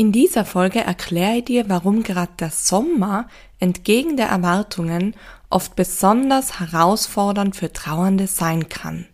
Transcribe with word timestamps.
In 0.00 0.12
dieser 0.12 0.46
Folge 0.46 0.80
erkläre 0.80 1.36
ich 1.36 1.44
dir, 1.44 1.68
warum 1.68 2.02
gerade 2.02 2.32
der 2.40 2.48
Sommer 2.48 3.28
entgegen 3.58 4.16
der 4.16 4.28
Erwartungen 4.28 5.14
oft 5.50 5.76
besonders 5.76 6.58
herausfordernd 6.58 7.54
für 7.54 7.70
Trauernde 7.70 8.26
sein 8.26 8.70
kann. 8.70 9.08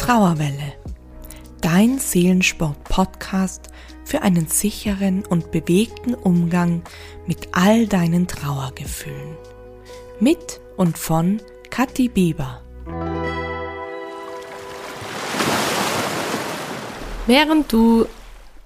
Trauerwelle. 0.00 0.72
Dein 1.60 2.00
Seelensport-Podcast 2.00 3.68
für 4.04 4.22
einen 4.22 4.48
sicheren 4.48 5.24
und 5.24 5.52
bewegten 5.52 6.16
Umgang 6.16 6.82
mit 7.28 7.50
all 7.52 7.86
deinen 7.86 8.26
Trauergefühlen. 8.26 9.36
Mit 10.18 10.60
und 10.76 10.98
von 10.98 11.40
Kathi 11.70 12.08
Bieber. 12.08 12.60
Während 17.28 17.72
du 17.72 18.06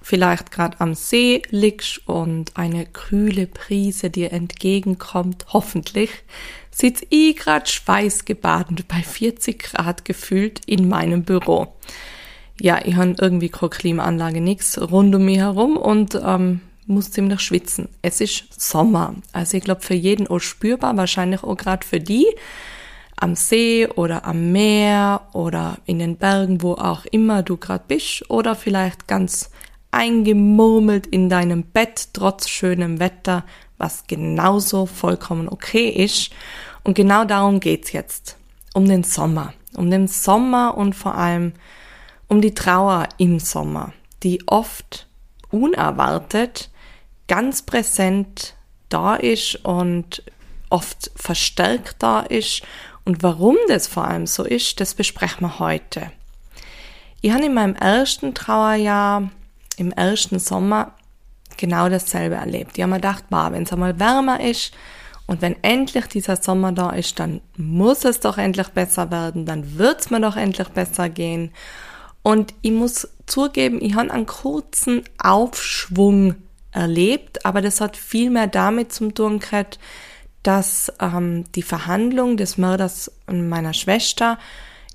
vielleicht 0.09 0.51
gerade 0.51 0.81
am 0.81 0.95
See 0.95 1.43
liegst 1.51 2.07
und 2.07 2.57
eine 2.57 2.87
kühle 2.87 3.45
Prise 3.45 4.09
dir 4.09 4.33
entgegenkommt, 4.33 5.45
hoffentlich, 5.53 6.09
sitz 6.71 7.03
ich 7.11 7.35
gerade 7.35 7.67
schweißgebadet 7.67 8.87
bei 8.87 9.03
40 9.03 9.59
Grad 9.59 10.05
gefühlt 10.05 10.61
in 10.65 10.89
meinem 10.89 11.25
Büro. 11.25 11.75
Ja, 12.59 12.79
ich 12.83 12.95
habe 12.95 13.17
irgendwie 13.21 13.49
keine 13.49 13.69
Klimaanlage, 13.69 14.41
nix 14.41 14.81
rund 14.81 15.13
um 15.13 15.25
mich 15.25 15.37
herum 15.37 15.77
und 15.77 16.19
ähm, 16.25 16.61
muss 16.87 17.11
ziemlich 17.11 17.41
schwitzen. 17.41 17.87
Es 18.01 18.19
ist 18.19 18.59
Sommer, 18.59 19.13
also 19.31 19.57
ich 19.57 19.63
glaube 19.63 19.81
für 19.81 19.93
jeden 19.93 20.25
auch 20.25 20.39
spürbar, 20.39 20.97
wahrscheinlich 20.97 21.43
auch 21.43 21.55
gerade 21.55 21.85
für 21.85 21.99
die 21.99 22.25
am 23.15 23.35
See 23.35 23.85
oder 23.85 24.25
am 24.25 24.51
Meer 24.53 25.21
oder 25.33 25.77
in 25.85 25.99
den 25.99 26.17
Bergen, 26.17 26.63
wo 26.63 26.73
auch 26.73 27.05
immer 27.05 27.43
du 27.43 27.57
gerade 27.57 27.83
bist 27.87 28.27
oder 28.31 28.55
vielleicht 28.55 29.07
ganz 29.07 29.51
eingemurmelt 29.91 31.07
in 31.07 31.29
deinem 31.29 31.63
Bett 31.63 32.09
trotz 32.13 32.47
schönem 32.47 32.99
Wetter, 32.99 33.45
was 33.77 34.05
genauso 34.07 34.85
vollkommen 34.85 35.49
okay 35.49 35.89
ist. 35.89 36.31
Und 36.83 36.95
genau 36.95 37.25
darum 37.25 37.59
geht's 37.59 37.91
jetzt. 37.91 38.37
Um 38.73 38.87
den 38.87 39.03
Sommer. 39.03 39.53
Um 39.75 39.89
den 39.89 40.07
Sommer 40.07 40.77
und 40.77 40.93
vor 40.95 41.15
allem 41.15 41.53
um 42.27 42.41
die 42.41 42.53
Trauer 42.53 43.09
im 43.17 43.39
Sommer, 43.39 43.93
die 44.23 44.47
oft 44.47 45.07
unerwartet 45.49 46.69
ganz 47.27 47.61
präsent 47.63 48.55
da 48.89 49.15
ist 49.15 49.63
und 49.63 50.23
oft 50.69 51.11
verstärkt 51.15 51.97
da 51.99 52.21
ist. 52.21 52.61
Und 53.05 53.23
warum 53.23 53.57
das 53.67 53.87
vor 53.87 54.05
allem 54.05 54.27
so 54.27 54.43
ist, 54.43 54.79
das 54.79 54.93
besprechen 54.93 55.41
wir 55.41 55.59
heute. 55.59 56.11
Ich 57.21 57.31
habe 57.31 57.45
in 57.45 57.53
meinem 57.53 57.75
ersten 57.75 58.33
Trauerjahr 58.33 59.31
im 59.79 59.91
ersten 59.91 60.39
Sommer 60.39 60.93
genau 61.57 61.89
dasselbe 61.89 62.35
erlebt. 62.35 62.77
Die 62.77 62.83
haben 62.83 62.89
mir 62.91 62.97
gedacht, 62.97 63.25
bah, 63.29 63.51
wenn 63.51 63.63
es 63.63 63.73
einmal 63.73 63.99
wärmer 63.99 64.39
ist 64.41 64.73
und 65.27 65.41
wenn 65.41 65.61
endlich 65.63 66.05
dieser 66.07 66.35
Sommer 66.35 66.71
da 66.71 66.91
ist, 66.91 67.19
dann 67.19 67.41
muss 67.57 68.05
es 68.05 68.19
doch 68.19 68.37
endlich 68.37 68.69
besser 68.69 69.11
werden, 69.11 69.45
dann 69.45 69.77
wird 69.77 70.01
es 70.01 70.09
mir 70.09 70.21
doch 70.21 70.35
endlich 70.35 70.69
besser 70.69 71.09
gehen. 71.09 71.51
Und 72.21 72.53
ich 72.61 72.71
muss 72.71 73.07
zugeben, 73.25 73.79
ich 73.81 73.95
habe 73.95 74.11
einen 74.11 74.25
kurzen 74.25 75.03
Aufschwung 75.17 76.35
erlebt, 76.71 77.45
aber 77.45 77.61
das 77.61 77.81
hat 77.81 77.97
viel 77.97 78.29
mehr 78.29 78.47
damit 78.47 78.93
zum 78.93 79.13
tun 79.15 79.39
gehabt, 79.39 79.79
dass 80.43 80.91
ähm, 81.01 81.45
die 81.55 81.63
Verhandlung 81.63 82.37
des 82.37 82.57
Mörders 82.57 83.11
meiner 83.27 83.73
Schwester 83.73 84.37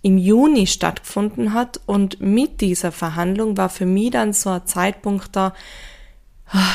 im 0.04 0.18
Juni 0.18 0.66
stattgefunden 0.66 1.54
hat 1.54 1.80
und 1.86 2.20
mit 2.20 2.60
dieser 2.60 2.92
Verhandlung 2.92 3.56
war 3.56 3.70
für 3.70 3.86
mich 3.86 4.10
dann 4.10 4.34
so 4.34 4.50
ein 4.50 4.66
Zeitpunkt 4.66 5.34
da, 5.34 5.54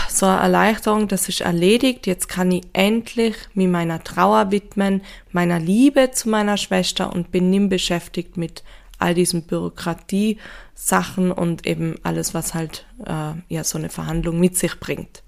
so 0.09 0.25
eine 0.25 0.41
Erleichterung, 0.41 1.08
das 1.08 1.30
ist 1.30 1.41
erledigt, 1.41 2.08
jetzt 2.08 2.27
kann 2.27 2.52
ich 2.52 2.63
endlich 2.73 3.36
mit 3.53 3.69
meiner 3.69 4.03
Trauer 4.03 4.49
widmen, 4.49 5.03
meiner 5.31 5.59
Liebe 5.59 6.09
zu 6.09 6.27
meiner 6.27 6.58
Schwester 6.58 7.14
und 7.14 7.31
bin 7.31 7.52
nimm 7.52 7.70
beschäftigt 7.70 8.36
mit 8.36 8.64
all 8.98 9.14
diesen 9.14 9.43
Bürokratie-Sachen 9.43 11.31
und 11.31 11.67
eben 11.67 11.98
alles, 12.02 12.33
was 12.33 12.55
halt 12.55 12.87
äh, 13.05 13.33
ja 13.48 13.64
so 13.64 13.77
eine 13.77 13.89
Verhandlung 13.89 14.39
mit 14.39 14.58
sich 14.58 14.80
bringt. 14.80 15.21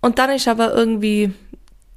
Und 0.00 0.20
dann 0.20 0.30
ist 0.30 0.46
aber 0.46 0.72
irgendwie 0.72 1.32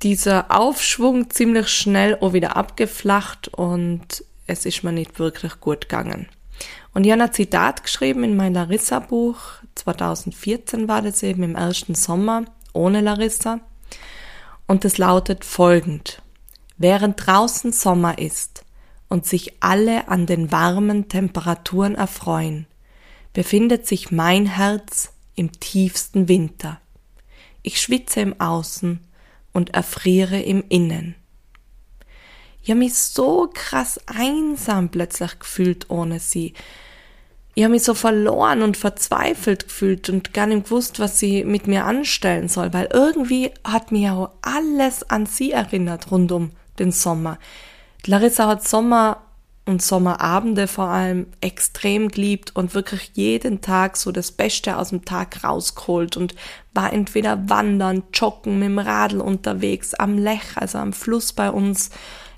dieser 0.05 0.51
Aufschwung 0.51 1.31
ziemlich 1.31 1.67
schnell 1.67 2.19
auch 2.21 2.33
wieder 2.33 2.55
abgeflacht 2.55 3.47
und 3.47 4.23
es 4.45 4.67
ist 4.67 4.83
mir 4.83 4.91
nicht 4.91 5.17
wirklich 5.17 5.59
gut 5.59 5.89
gegangen. 5.89 6.27
Und 6.93 7.05
ich 7.05 7.11
habe 7.11 7.23
ein 7.23 7.33
Zitat 7.33 7.81
geschrieben 7.81 8.23
in 8.23 8.37
mein 8.37 8.53
Larissa-Buch, 8.53 9.39
2014 9.73 10.87
war 10.87 11.01
das 11.01 11.23
eben 11.23 11.41
im 11.41 11.55
ersten 11.55 11.95
Sommer, 11.95 12.45
ohne 12.71 13.01
Larissa. 13.01 13.61
Und 14.67 14.85
es 14.85 14.99
lautet 14.99 15.43
folgend. 15.43 16.21
Während 16.77 17.25
draußen 17.25 17.73
Sommer 17.73 18.19
ist 18.19 18.63
und 19.09 19.25
sich 19.25 19.53
alle 19.59 20.07
an 20.07 20.27
den 20.27 20.51
warmen 20.51 21.09
Temperaturen 21.09 21.95
erfreuen, 21.95 22.67
befindet 23.33 23.87
sich 23.87 24.11
mein 24.11 24.45
Herz 24.45 25.13
im 25.33 25.51
tiefsten 25.51 26.27
Winter. 26.27 26.79
Ich 27.63 27.81
schwitze 27.81 28.21
im 28.21 28.39
Außen 28.39 28.99
und 29.55 29.73
erfriere 29.73 30.39
im 30.39 30.63
Innen. 30.67 31.15
Ich 32.61 32.69
habe 32.69 32.79
mich 32.79 32.95
so 32.95 33.49
krass 33.53 33.99
einsam 34.05 34.89
plötzlich 34.89 35.39
gefühlt 35.39 35.89
ohne 35.89 36.19
sie. 36.19 36.53
Ich 37.53 37.63
habe 37.63 37.71
mich 37.71 37.83
so 37.83 37.93
verloren 37.93 38.63
und 38.63 38.75
verzweifelt 38.75 39.67
gefühlt 39.67 40.09
und 40.09 40.33
gar 40.33 40.45
nicht 40.45 40.65
gewusst, 40.65 40.99
was 40.99 41.19
sie 41.19 41.45
mit 41.45 41.67
mir 41.67 41.85
anstellen 41.85 42.49
soll, 42.49 42.73
weil 42.73 42.89
irgendwie 42.91 43.51
hat 43.63 43.93
mir 43.93 44.13
auch 44.13 44.31
alles 44.41 45.09
an 45.09 45.25
sie 45.25 45.51
erinnert 45.51 46.11
rund 46.11 46.33
um 46.33 46.51
den 46.77 46.91
Sommer. 46.91 47.39
Larissa 48.05 48.47
hat 48.47 48.67
Sommer 48.67 49.24
und 49.65 49.81
Sommerabende 49.81 50.67
vor 50.67 50.85
allem 50.85 51.27
extrem 51.41 52.09
geliebt 52.09 52.55
und 52.55 52.75
wirklich 52.75 53.11
jeden 53.15 53.61
Tag 53.61 53.97
so 53.97 54.11
das 54.11 54.31
Beste 54.31 54.77
aus 54.77 54.89
dem 54.89 55.05
Tag 55.05 55.43
rausgeholt 55.43 56.17
und 56.17 56.35
war 56.73 56.93
entweder 56.93 57.49
wandern, 57.49 58.03
joggen, 58.13 58.59
mit 58.59 58.69
dem 58.69 58.79
Radl 58.79 59.21
unterwegs, 59.21 59.95
am 59.95 60.17
Lech, 60.17 60.55
also 60.55 60.77
am 60.77 60.93
Fluss 60.93 61.33
bei 61.33 61.49
uns, 61.49 61.89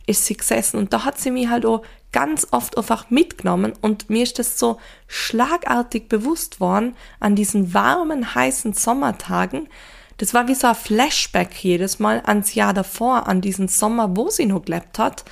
ist 0.06 0.26
sie 0.26 0.38
gesessen 0.38 0.78
und 0.78 0.94
da 0.94 1.04
hat 1.04 1.20
sie 1.20 1.32
mich 1.32 1.50
halt 1.50 1.66
auch 1.66 1.84
ganz 2.14 2.48
oft 2.52 2.78
einfach 2.78 3.10
mitgenommen 3.10 3.74
und 3.82 4.10
mir 4.10 4.24
ist 4.24 4.40
das 4.40 4.58
so 4.58 4.80
schlagartig 5.08 6.08
bewusst 6.08 6.62
worden 6.62 6.96
an 7.20 7.36
diesen 7.36 7.74
warmen, 7.74 8.34
heißen 8.34 8.72
Sommertagen. 8.72 9.68
Das 10.16 10.34
war 10.34 10.48
wie 10.48 10.56
so 10.56 10.68
ein 10.68 10.76
Flashback 10.76 11.54
jedes 11.62 12.00
Mal 12.00 12.22
ans 12.26 12.56
Jahr 12.56 12.74
davor, 12.74 13.28
an 13.28 13.42
diesen 13.42 13.68
Sommer, 13.68 14.16
wo 14.16 14.30
sie 14.30 14.46
noch 14.46 14.64
gelebt 14.64 14.98
hat 14.98 15.26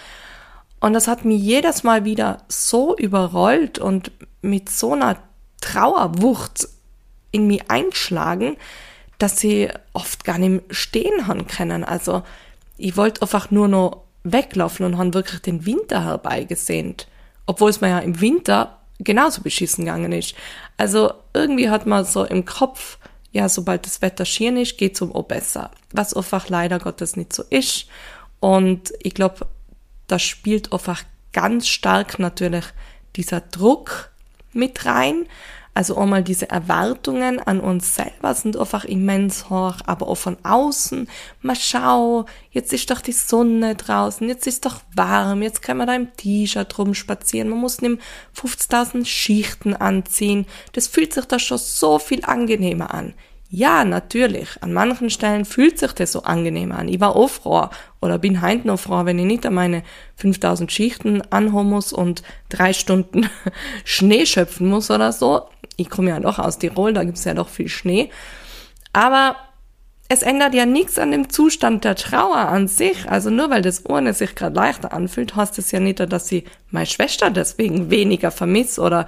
und 0.85 0.93
das 0.93 1.07
hat 1.07 1.25
mich 1.25 1.41
jedes 1.41 1.81
Mal 1.81 2.05
wieder 2.05 2.43
so 2.47 2.95
überrollt 2.95 3.79
und 3.79 4.11
mit 4.43 4.69
so 4.69 4.93
einer 4.93 5.17
Trauerwucht 5.59 6.67
in 7.31 7.47
mich 7.47 7.71
einschlagen, 7.71 8.55
dass 9.17 9.39
sie 9.39 9.69
oft 9.93 10.25
gar 10.25 10.37
nicht 10.37 10.61
stehen 10.69 11.25
haben 11.25 11.47
können. 11.47 11.83
Also 11.83 12.21
ich 12.77 12.97
wollte 12.97 13.23
einfach 13.23 13.49
nur 13.49 13.67
noch 13.67 14.03
weglaufen 14.23 14.85
und 14.85 14.99
haben 14.99 15.15
wirklich 15.15 15.41
den 15.41 15.65
Winter 15.65 16.03
herbeigesehnt. 16.03 17.07
Obwohl 17.47 17.71
es 17.71 17.81
mir 17.81 17.89
ja 17.89 17.97
im 17.97 18.21
Winter 18.21 18.77
genauso 18.99 19.41
beschissen 19.41 19.85
gegangen 19.85 20.11
ist. 20.11 20.35
Also 20.77 21.13
irgendwie 21.33 21.71
hat 21.71 21.87
man 21.87 22.05
so 22.05 22.25
im 22.25 22.45
Kopf, 22.45 22.99
ja, 23.31 23.49
sobald 23.49 23.87
das 23.87 24.03
Wetter 24.03 24.23
schieren 24.23 24.57
ist, 24.57 24.77
geht's 24.77 25.01
um 25.01 25.15
auch 25.15 25.23
besser. 25.23 25.71
Was 25.93 26.13
einfach 26.13 26.47
leider 26.47 26.77
Gottes 26.77 27.15
nicht 27.15 27.33
so 27.33 27.41
ist. 27.49 27.87
Und 28.39 28.93
ich 28.99 29.15
glaube, 29.15 29.47
da 30.07 30.19
spielt 30.19 30.71
einfach 30.71 31.03
ganz 31.33 31.67
stark 31.67 32.19
natürlich 32.19 32.65
dieser 33.15 33.41
Druck 33.41 34.11
mit 34.53 34.85
rein. 34.85 35.25
Also 35.77 35.97
einmal 35.97 36.23
diese 36.23 36.49
Erwartungen 36.49 37.37
an 37.37 37.59
uns 37.59 37.95
selber 37.95 38.33
sind 38.33 38.55
einfach 38.55 38.85
immens 38.85 39.49
hoch, 39.49 39.75
aber 39.85 40.07
auch 40.07 40.15
von 40.15 40.37
außen. 40.41 41.09
Mal 41.41 41.57
schau, 41.57 42.25
jetzt 42.51 42.71
ist 42.71 42.89
doch 42.89 43.01
die 43.01 43.11
Sonne 43.11 43.75
draußen, 43.75 44.25
jetzt 44.29 44.47
ist 44.47 44.65
doch 44.65 44.79
warm, 44.95 45.41
jetzt 45.41 45.61
können 45.61 45.79
wir 45.79 45.85
da 45.85 45.95
im 45.95 46.15
T-Shirt 46.15 46.77
rumspazieren, 46.79 47.49
man 47.49 47.59
muss 47.59 47.81
nicht 47.81 47.99
50.000 48.37 49.05
Schichten 49.05 49.75
anziehen. 49.75 50.45
Das 50.71 50.87
fühlt 50.87 51.13
sich 51.13 51.25
da 51.25 51.39
schon 51.39 51.57
so 51.57 51.99
viel 51.99 52.23
angenehmer 52.23 52.93
an. 52.93 53.13
Ja, 53.49 53.85
natürlich. 53.85 54.61
An 54.61 54.73
manchen 54.73 55.09
Stellen 55.09 55.45
fühlt 55.45 55.77
sich 55.77 55.93
das 55.93 56.11
so 56.11 56.23
angenehm 56.23 56.71
an. 56.71 56.87
Ich 56.87 56.99
war 56.99 57.15
auch 57.15 57.29
froh 57.29 57.69
oder 58.01 58.17
bin 58.17 58.41
heute 58.41 58.67
noch 58.67 58.79
froh, 58.79 59.05
wenn 59.05 59.19
ich 59.19 59.25
nicht 59.25 59.45
an 59.45 59.53
meine 59.53 59.83
5000 60.17 60.71
Schichten 60.71 61.21
anhauen 61.29 61.69
muss 61.69 61.93
und 61.93 62.23
drei 62.49 62.73
Stunden 62.73 63.29
Schnee 63.85 64.25
schöpfen 64.25 64.67
muss 64.67 64.89
oder 64.89 65.11
so. 65.11 65.43
Ich 65.77 65.89
komme 65.89 66.09
ja 66.09 66.19
doch 66.19 66.39
aus 66.39 66.57
Tirol, 66.57 66.93
da 66.93 67.03
gibt's 67.03 67.23
ja 67.25 67.33
doch 67.33 67.49
viel 67.49 67.69
Schnee. 67.69 68.09
Aber 68.93 69.35
es 70.07 70.21
ändert 70.21 70.53
ja 70.53 70.65
nichts 70.65 70.99
an 70.99 71.11
dem 71.11 71.29
Zustand 71.29 71.83
der 71.83 71.95
Trauer 71.95 72.37
an 72.37 72.67
sich. 72.67 73.09
Also 73.09 73.29
nur 73.29 73.49
weil 73.49 73.61
das 73.61 73.87
ohne 73.87 74.13
sich 74.13 74.35
gerade 74.35 74.55
leichter 74.55 74.93
anfühlt, 74.93 75.35
heißt 75.35 75.57
es 75.59 75.71
ja 75.71 75.79
nicht, 75.79 75.99
dass 75.99 76.27
sie 76.27 76.45
meine 76.69 76.85
Schwester 76.85 77.29
deswegen 77.29 77.89
weniger 77.89 78.31
vermisst 78.31 78.79
oder 78.79 79.05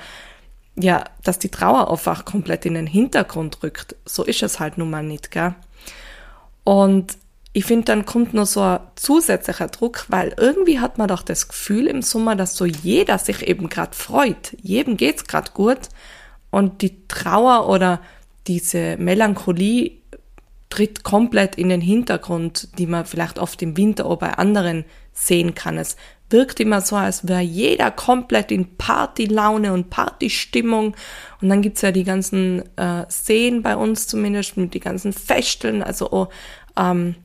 ja, 0.79 1.03
dass 1.23 1.39
die 1.39 1.49
Trauer 1.49 1.91
einfach 1.91 2.25
komplett 2.25 2.65
in 2.65 2.75
den 2.75 2.87
Hintergrund 2.87 3.63
rückt. 3.63 3.95
So 4.05 4.23
ist 4.23 4.43
es 4.43 4.59
halt 4.59 4.77
nun 4.77 4.89
mal 4.89 5.03
nicht, 5.03 5.31
gell? 5.31 5.55
Und 6.63 7.17
ich 7.53 7.65
finde, 7.65 7.85
dann 7.85 8.05
kommt 8.05 8.33
nur 8.33 8.45
so 8.45 8.61
ein 8.61 8.79
zusätzlicher 8.95 9.67
Druck, 9.67 10.05
weil 10.09 10.35
irgendwie 10.37 10.79
hat 10.79 10.97
man 10.99 11.07
doch 11.07 11.23
das 11.23 11.47
Gefühl 11.47 11.87
im 11.87 12.03
Sommer, 12.03 12.35
dass 12.35 12.55
so 12.55 12.65
jeder 12.65 13.17
sich 13.17 13.47
eben 13.47 13.69
gerade 13.69 13.95
freut. 13.95 14.55
Jedem 14.61 14.95
geht's 14.97 15.25
gerade 15.25 15.51
gut. 15.53 15.79
Und 16.51 16.81
die 16.81 17.07
Trauer 17.07 17.67
oder 17.67 17.99
diese 18.45 18.97
Melancholie 18.97 19.93
tritt 20.69 21.03
komplett 21.03 21.55
in 21.55 21.69
den 21.69 21.81
Hintergrund, 21.81 22.77
die 22.77 22.85
man 22.85 23.05
vielleicht 23.05 23.39
oft 23.39 23.61
im 23.61 23.75
Winter 23.75 24.05
auch 24.05 24.17
bei 24.17 24.33
anderen 24.33 24.85
sehen 25.17 25.55
kann. 25.55 25.77
Es 25.77 25.97
wirkt 26.29 26.59
immer 26.59 26.81
so, 26.81 26.95
als 26.95 27.27
wäre 27.27 27.41
jeder 27.41 27.91
komplett 27.91 28.51
in 28.51 28.77
Partylaune 28.77 29.73
und 29.73 29.89
Partystimmung. 29.89 30.95
Und 31.41 31.49
dann 31.49 31.61
gibt's 31.61 31.81
ja 31.81 31.91
die 31.91 32.03
ganzen 32.03 32.63
äh, 32.77 33.05
Seen 33.07 33.63
bei 33.63 33.75
uns 33.75 34.07
zumindest 34.07 34.57
mit 34.57 34.73
die 34.73 34.79
ganzen 34.79 35.13
Festeln, 35.13 35.81
also 35.81 36.11
auch 36.11 36.29
ähm, 36.77 37.15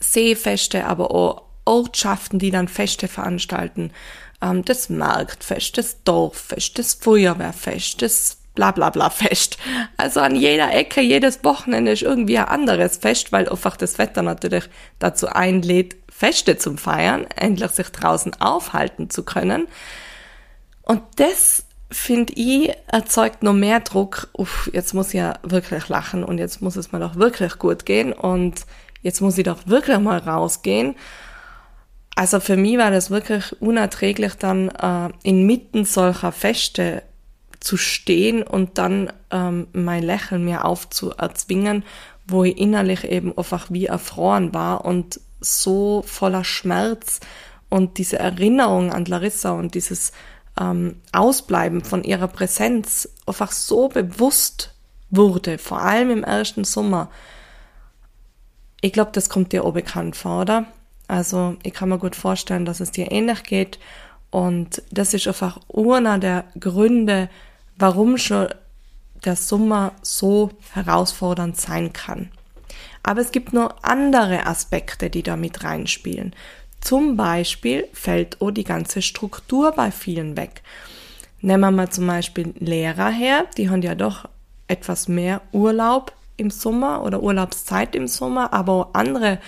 Seefeste, 0.00 0.86
aber 0.86 1.10
auch 1.10 1.42
Ortschaften, 1.64 2.38
die 2.38 2.50
dann 2.50 2.68
Feste 2.68 3.08
veranstalten. 3.08 3.92
Ähm, 4.40 4.64
das 4.64 4.88
Marktfest, 4.88 5.76
das 5.78 6.02
Dorffest, 6.04 6.78
das 6.78 6.94
Feuerwehrfest, 6.94 8.00
das 8.00 8.38
Blablabla 8.54 9.10
Fest. 9.10 9.58
Also 9.98 10.20
an 10.20 10.34
jeder 10.34 10.72
Ecke, 10.72 11.02
jedes 11.02 11.44
Wochenende 11.44 11.92
ist 11.92 12.02
irgendwie 12.02 12.38
ein 12.38 12.46
anderes 12.46 12.96
Fest, 12.96 13.30
weil 13.30 13.48
einfach 13.48 13.76
das 13.76 13.98
Wetter 13.98 14.22
natürlich 14.22 14.64
dazu 14.98 15.28
einlädt, 15.28 15.96
Feste 16.16 16.56
zum 16.56 16.78
Feiern, 16.78 17.26
endlich 17.36 17.72
sich 17.72 17.90
draußen 17.90 18.40
aufhalten 18.40 19.10
zu 19.10 19.22
können. 19.22 19.68
Und 20.80 21.02
das, 21.16 21.66
finde 21.90 22.32
ich, 22.32 22.70
erzeugt 22.86 23.42
noch 23.42 23.52
mehr 23.52 23.80
Druck. 23.80 24.28
Uff, 24.32 24.70
jetzt 24.72 24.94
muss 24.94 25.08
ich 25.08 25.20
ja 25.20 25.34
wirklich 25.42 25.90
lachen 25.90 26.24
und 26.24 26.38
jetzt 26.38 26.62
muss 26.62 26.76
es 26.76 26.90
mir 26.90 27.00
doch 27.00 27.16
wirklich 27.16 27.58
gut 27.58 27.84
gehen 27.84 28.14
und 28.14 28.64
jetzt 29.02 29.20
muss 29.20 29.36
ich 29.36 29.44
doch 29.44 29.66
wirklich 29.66 29.98
mal 29.98 30.16
rausgehen. 30.16 30.94
Also 32.14 32.40
für 32.40 32.56
mich 32.56 32.78
war 32.78 32.90
das 32.90 33.10
wirklich 33.10 33.60
unerträglich, 33.60 34.36
dann 34.36 34.70
äh, 34.70 35.10
inmitten 35.22 35.84
solcher 35.84 36.32
Feste 36.32 37.02
zu 37.60 37.76
stehen 37.76 38.42
und 38.42 38.78
dann 38.78 39.12
ähm, 39.30 39.66
mein 39.74 40.02
Lächeln 40.02 40.46
mir 40.46 40.64
aufzuerzwingen, 40.64 41.84
wo 42.26 42.42
ich 42.42 42.56
innerlich 42.56 43.04
eben 43.04 43.36
einfach 43.36 43.66
wie 43.70 43.84
erfroren 43.84 44.54
war 44.54 44.86
und 44.86 45.20
so 45.46 46.02
voller 46.06 46.44
Schmerz 46.44 47.20
und 47.68 47.98
diese 47.98 48.18
Erinnerung 48.18 48.92
an 48.92 49.04
Larissa 49.04 49.52
und 49.52 49.74
dieses 49.74 50.12
ähm, 50.58 51.00
Ausbleiben 51.12 51.82
von 51.84 52.04
ihrer 52.04 52.28
Präsenz 52.28 53.08
einfach 53.26 53.52
so 53.52 53.88
bewusst 53.88 54.74
wurde, 55.10 55.58
vor 55.58 55.80
allem 55.80 56.10
im 56.10 56.24
ersten 56.24 56.64
Sommer. 56.64 57.10
Ich 58.80 58.92
glaube, 58.92 59.10
das 59.12 59.28
kommt 59.28 59.52
dir 59.52 59.64
auch 59.64 59.72
bekannt 59.72 60.16
vor, 60.16 60.42
oder? 60.42 60.66
Also 61.08 61.56
ich 61.62 61.72
kann 61.72 61.88
mir 61.88 61.98
gut 61.98 62.16
vorstellen, 62.16 62.64
dass 62.64 62.80
es 62.80 62.90
dir 62.90 63.12
ähnlich 63.12 63.44
geht 63.44 63.78
und 64.30 64.82
das 64.90 65.14
ist 65.14 65.28
einfach 65.28 65.60
einer 65.74 66.18
der 66.18 66.44
Gründe, 66.58 67.28
warum 67.76 68.18
schon 68.18 68.48
der 69.24 69.36
Sommer 69.36 69.92
so 70.02 70.50
herausfordernd 70.72 71.56
sein 71.56 71.92
kann. 71.92 72.30
Aber 73.06 73.20
es 73.20 73.30
gibt 73.30 73.52
noch 73.52 73.76
andere 73.82 74.46
Aspekte, 74.46 75.10
die 75.10 75.22
da 75.22 75.36
mit 75.36 75.62
reinspielen. 75.62 76.34
Zum 76.80 77.16
Beispiel 77.16 77.86
fällt 77.92 78.42
auch 78.42 78.50
die 78.50 78.64
ganze 78.64 79.00
Struktur 79.00 79.70
bei 79.70 79.92
vielen 79.92 80.36
weg. 80.36 80.62
Nehmen 81.40 81.60
wir 81.60 81.70
mal 81.70 81.88
zum 81.88 82.08
Beispiel 82.08 82.52
Lehrer 82.58 83.10
her, 83.10 83.44
die 83.56 83.70
haben 83.70 83.82
ja 83.82 83.94
doch 83.94 84.28
etwas 84.66 85.06
mehr 85.06 85.40
Urlaub 85.52 86.12
im 86.36 86.50
Sommer 86.50 87.04
oder 87.04 87.22
Urlaubszeit 87.22 87.94
im 87.94 88.08
Sommer, 88.08 88.52
aber 88.52 88.90
andere 88.94 89.38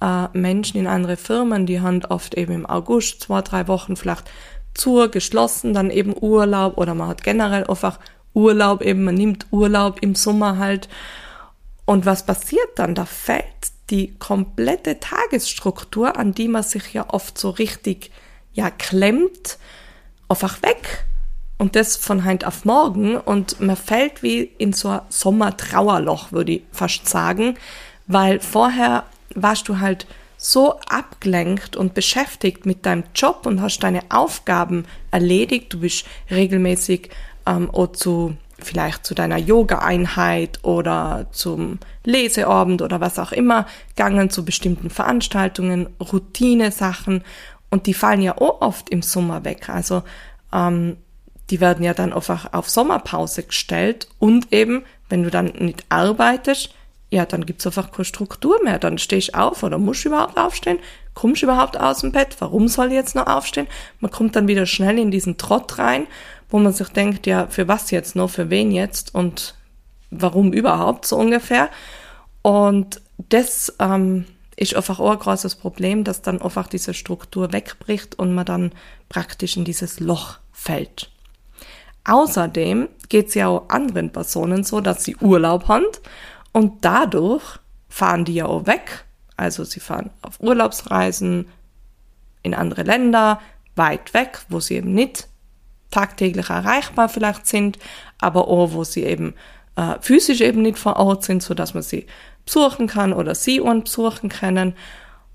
äh, 0.00 0.26
Menschen 0.32 0.80
in 0.80 0.88
andere 0.88 1.16
Firmen, 1.16 1.66
die 1.66 1.80
haben 1.80 2.04
oft 2.06 2.34
eben 2.34 2.52
im 2.52 2.66
August 2.66 3.20
zwei, 3.22 3.42
drei 3.42 3.68
Wochen 3.68 3.94
vielleicht 3.94 4.28
zur 4.74 5.08
geschlossen, 5.08 5.72
dann 5.72 5.90
eben 5.90 6.16
Urlaub 6.20 6.78
oder 6.78 6.94
man 6.94 7.06
hat 7.06 7.22
generell 7.22 7.64
einfach 7.68 8.00
Urlaub 8.32 8.82
eben, 8.82 9.04
man 9.04 9.14
nimmt 9.14 9.46
Urlaub 9.52 10.02
im 10.02 10.16
Sommer 10.16 10.58
halt. 10.58 10.88
Und 11.84 12.06
was 12.06 12.24
passiert 12.24 12.70
dann? 12.76 12.94
Da 12.94 13.04
fällt 13.04 13.44
die 13.90 14.14
komplette 14.18 15.00
Tagesstruktur, 15.00 16.16
an 16.16 16.32
die 16.32 16.48
man 16.48 16.62
sich 16.62 16.92
ja 16.94 17.06
oft 17.08 17.36
so 17.36 17.50
richtig 17.50 18.10
ja 18.52 18.70
klemmt, 18.70 19.58
einfach 20.28 20.62
weg. 20.62 21.04
Und 21.58 21.76
das 21.76 21.96
von 21.96 22.24
heute 22.24 22.46
auf 22.46 22.64
morgen. 22.64 23.16
Und 23.16 23.60
man 23.60 23.76
fällt 23.76 24.22
wie 24.22 24.42
in 24.42 24.72
so 24.72 24.88
ein 24.88 25.00
Sommertrauerloch, 25.08 26.32
würde 26.32 26.52
ich 26.52 26.62
fast 26.72 27.08
sagen. 27.08 27.56
Weil 28.06 28.40
vorher 28.40 29.04
warst 29.34 29.68
du 29.68 29.80
halt 29.80 30.06
so 30.36 30.78
abgelenkt 30.88 31.76
und 31.76 31.94
beschäftigt 31.94 32.66
mit 32.66 32.84
deinem 32.84 33.04
Job 33.14 33.46
und 33.46 33.62
hast 33.62 33.78
deine 33.80 34.02
Aufgaben 34.10 34.84
erledigt. 35.10 35.72
Du 35.72 35.80
bist 35.80 36.06
regelmäßig 36.30 37.10
ähm, 37.46 37.70
zu 37.94 38.36
vielleicht 38.64 39.06
zu 39.06 39.14
deiner 39.14 39.38
Yoga-Einheit 39.38 40.58
oder 40.62 41.26
zum 41.30 41.78
Leseabend 42.04 42.82
oder 42.82 43.00
was 43.00 43.18
auch 43.18 43.32
immer 43.32 43.66
gegangen 43.90 44.30
zu 44.30 44.44
bestimmten 44.44 44.90
Veranstaltungen, 44.90 45.88
Routine-Sachen 46.00 47.22
und 47.70 47.86
die 47.86 47.94
fallen 47.94 48.22
ja 48.22 48.36
auch 48.38 48.60
oft 48.60 48.90
im 48.90 49.02
Sommer 49.02 49.44
weg. 49.44 49.68
Also 49.68 50.02
ähm, 50.52 50.96
die 51.50 51.60
werden 51.60 51.84
ja 51.84 51.94
dann 51.94 52.12
einfach 52.12 52.52
auf 52.52 52.70
Sommerpause 52.70 53.42
gestellt 53.42 54.08
und 54.18 54.52
eben, 54.52 54.84
wenn 55.08 55.22
du 55.22 55.30
dann 55.30 55.46
nicht 55.58 55.84
arbeitest, 55.88 56.74
ja, 57.10 57.26
dann 57.26 57.46
gibt's 57.46 57.66
einfach 57.66 57.92
keine 57.92 58.04
Struktur 58.04 58.58
mehr. 58.64 58.78
Dann 58.78 58.98
stehst 58.98 59.28
ich 59.28 59.34
auf 59.34 59.62
oder 59.62 59.78
musst 59.78 60.04
überhaupt 60.04 60.36
aufstehen? 60.36 60.80
Kommst 61.14 61.42
überhaupt 61.42 61.78
aus 61.78 62.00
dem 62.00 62.10
Bett? 62.10 62.36
Warum 62.40 62.66
soll 62.66 62.88
ich 62.88 62.94
jetzt 62.94 63.14
noch 63.14 63.28
aufstehen? 63.28 63.68
Man 64.00 64.10
kommt 64.10 64.34
dann 64.34 64.48
wieder 64.48 64.66
schnell 64.66 64.98
in 64.98 65.12
diesen 65.12 65.36
Trott 65.36 65.78
rein, 65.78 66.08
wo 66.54 66.60
man 66.60 66.72
sich 66.72 66.86
denkt, 66.90 67.26
ja, 67.26 67.48
für 67.48 67.66
was 67.66 67.90
jetzt 67.90 68.14
noch, 68.14 68.30
für 68.30 68.48
wen 68.48 68.70
jetzt 68.70 69.12
und 69.12 69.56
warum 70.12 70.52
überhaupt 70.52 71.04
so 71.04 71.16
ungefähr. 71.16 71.68
Und 72.42 73.02
das 73.18 73.74
ähm, 73.80 74.26
ist 74.54 74.76
einfach 74.76 75.00
auch 75.00 75.10
ein 75.10 75.18
großes 75.18 75.56
Problem, 75.56 76.04
dass 76.04 76.22
dann 76.22 76.40
einfach 76.40 76.68
diese 76.68 76.94
Struktur 76.94 77.52
wegbricht 77.52 78.20
und 78.20 78.36
man 78.36 78.46
dann 78.46 78.70
praktisch 79.08 79.56
in 79.56 79.64
dieses 79.64 79.98
Loch 79.98 80.38
fällt. 80.52 81.10
Außerdem 82.04 82.88
geht's 83.08 83.34
ja 83.34 83.48
auch 83.48 83.68
anderen 83.68 84.12
Personen 84.12 84.62
so, 84.62 84.80
dass 84.80 85.02
sie 85.02 85.16
Urlaub 85.16 85.66
haben 85.66 85.86
und 86.52 86.84
dadurch 86.84 87.58
fahren 87.88 88.24
die 88.24 88.34
ja 88.34 88.46
auch 88.46 88.68
weg. 88.68 89.04
Also 89.36 89.64
sie 89.64 89.80
fahren 89.80 90.10
auf 90.22 90.38
Urlaubsreisen 90.38 91.48
in 92.44 92.54
andere 92.54 92.84
Länder, 92.84 93.40
weit 93.74 94.14
weg, 94.14 94.42
wo 94.48 94.60
sie 94.60 94.76
eben 94.76 94.94
nicht 94.94 95.26
tagtäglich 95.94 96.50
erreichbar 96.50 97.08
vielleicht 97.08 97.46
sind, 97.46 97.78
aber 98.20 98.48
auch 98.48 98.72
wo 98.72 98.84
sie 98.84 99.04
eben 99.04 99.34
äh, 99.76 99.94
physisch 100.00 100.40
eben 100.40 100.62
nicht 100.62 100.78
vor 100.78 100.96
Ort 100.96 101.24
sind, 101.24 101.42
so 101.42 101.54
dass 101.54 101.74
man 101.74 101.82
sie 101.82 102.06
besuchen 102.44 102.86
kann 102.86 103.12
oder 103.12 103.34
sie 103.34 103.60
und 103.60 103.84
besuchen 103.84 104.28
können. 104.28 104.74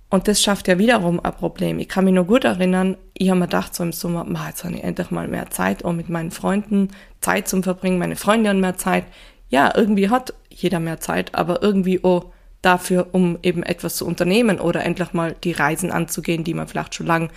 Und 0.09 0.27
das 0.27 0.41
schafft 0.41 0.67
ja 0.67 0.79
wiederum 0.79 1.19
ein 1.23 1.33
Problem. 1.33 1.77
Ich 1.79 1.87
kann 1.87 2.05
mich 2.05 2.13
nur 2.13 2.25
gut 2.25 2.43
erinnern, 2.43 2.97
ich 3.13 3.29
habe 3.29 3.39
mir 3.39 3.45
gedacht, 3.45 3.75
so 3.75 3.83
im 3.83 3.91
Sommer, 3.91 4.25
jetzt 4.47 4.63
habe 4.63 4.75
ich 4.75 4.83
endlich 4.83 5.11
mal 5.11 5.27
mehr 5.27 5.49
Zeit, 5.51 5.83
um 5.83 5.95
mit 5.95 6.09
meinen 6.09 6.31
Freunden 6.31 6.89
Zeit 7.21 7.47
zum 7.47 7.63
Verbringen, 7.63 7.99
meine 7.99 8.15
Freunde 8.15 8.49
haben 8.49 8.59
mehr 8.59 8.77
Zeit. 8.77 9.05
Ja, 9.49 9.71
irgendwie 9.75 10.09
hat 10.09 10.33
jeder 10.49 10.79
mehr 10.79 10.99
Zeit, 10.99 11.35
aber 11.35 11.61
irgendwie 11.61 12.03
auch 12.03 12.25
dafür, 12.61 13.07
um 13.11 13.37
eben 13.43 13.63
etwas 13.63 13.95
zu 13.95 14.05
unternehmen 14.05 14.59
oder 14.59 14.83
endlich 14.83 15.13
mal 15.13 15.35
die 15.43 15.51
Reisen 15.51 15.91
anzugehen, 15.91 16.43
die 16.43 16.53
man 16.53 16.67
vielleicht 16.67 16.95
schon 16.95 17.07
lang 17.07 17.29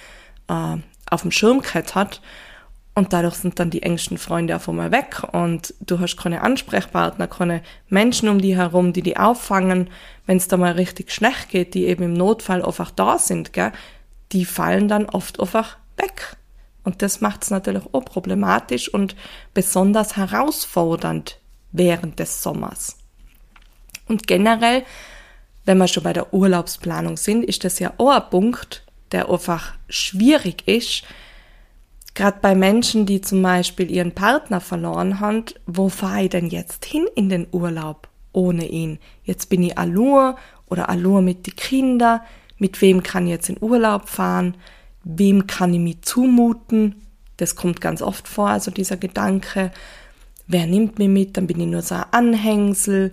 äh, 0.48 0.76
auf 1.10 1.22
dem 1.22 1.30
Schirm 1.30 1.62
hat. 1.62 2.20
Und 2.94 3.14
dadurch 3.14 3.36
sind 3.36 3.58
dann 3.58 3.70
die 3.70 3.82
engsten 3.82 4.18
Freunde 4.18 4.54
auf 4.54 4.68
einmal 4.68 4.92
weg 4.92 5.22
und 5.32 5.72
du 5.80 5.98
hast 5.98 6.18
keine 6.18 6.42
Ansprechpartner, 6.42 7.26
keine 7.26 7.62
Menschen 7.88 8.28
um 8.28 8.38
die 8.38 8.54
herum, 8.54 8.92
die 8.92 9.00
die 9.00 9.16
auffangen, 9.16 9.88
wenn 10.26 10.36
es 10.36 10.48
da 10.48 10.58
mal 10.58 10.72
richtig 10.72 11.10
schlecht 11.10 11.48
geht, 11.48 11.72
die 11.72 11.86
eben 11.86 12.02
im 12.04 12.12
Notfall 12.12 12.62
einfach 12.62 12.90
da 12.90 13.18
sind, 13.18 13.54
gell? 13.54 13.72
die 14.32 14.44
fallen 14.44 14.88
dann 14.88 15.06
oft 15.06 15.40
einfach 15.40 15.78
weg. 15.96 16.36
Und 16.84 17.00
das 17.00 17.20
macht 17.20 17.44
es 17.44 17.50
natürlich 17.50 17.84
auch 17.92 18.04
problematisch 18.04 18.92
und 18.92 19.14
besonders 19.54 20.16
herausfordernd 20.16 21.38
während 21.70 22.18
des 22.18 22.42
Sommers. 22.42 22.98
Und 24.08 24.26
generell, 24.26 24.84
wenn 25.64 25.78
wir 25.78 25.88
schon 25.88 26.02
bei 26.02 26.12
der 26.12 26.34
Urlaubsplanung 26.34 27.16
sind, 27.16 27.44
ist 27.44 27.64
das 27.64 27.78
ja 27.78 27.92
auch 27.98 28.10
ein 28.10 28.30
Punkt, 28.30 28.84
der 29.12 29.30
einfach 29.30 29.74
schwierig 29.88 30.66
ist. 30.66 31.04
Gerade 32.14 32.38
bei 32.42 32.54
Menschen, 32.54 33.06
die 33.06 33.20
zum 33.20 33.42
Beispiel 33.42 33.90
ihren 33.90 34.12
Partner 34.12 34.60
verloren 34.60 35.20
haben, 35.20 35.44
wo 35.66 35.88
fahre 35.88 36.24
ich 36.24 36.30
denn 36.30 36.48
jetzt 36.48 36.84
hin 36.84 37.06
in 37.14 37.28
den 37.28 37.46
Urlaub 37.52 38.08
ohne 38.32 38.66
ihn? 38.66 38.98
Jetzt 39.24 39.48
bin 39.48 39.62
ich 39.62 39.78
allur 39.78 40.36
oder 40.66 40.88
allur 40.88 41.22
mit 41.22 41.46
die 41.46 41.52
Kinder. 41.52 42.22
Mit 42.58 42.80
wem 42.82 43.02
kann 43.02 43.26
ich 43.26 43.32
jetzt 43.32 43.48
in 43.48 43.56
Urlaub 43.60 44.08
fahren? 44.08 44.56
Wem 45.04 45.46
kann 45.46 45.72
ich 45.72 45.80
mich 45.80 46.02
zumuten? 46.02 46.96
Das 47.38 47.56
kommt 47.56 47.80
ganz 47.80 48.02
oft 48.02 48.28
vor, 48.28 48.50
also 48.50 48.70
dieser 48.70 48.98
Gedanke, 48.98 49.72
wer 50.46 50.66
nimmt 50.66 50.98
mich 50.98 51.08
mit, 51.08 51.36
dann 51.36 51.46
bin 51.46 51.60
ich 51.60 51.66
nur 51.66 51.82
so 51.82 51.94
ein 51.94 52.04
Anhängsel. 52.10 53.12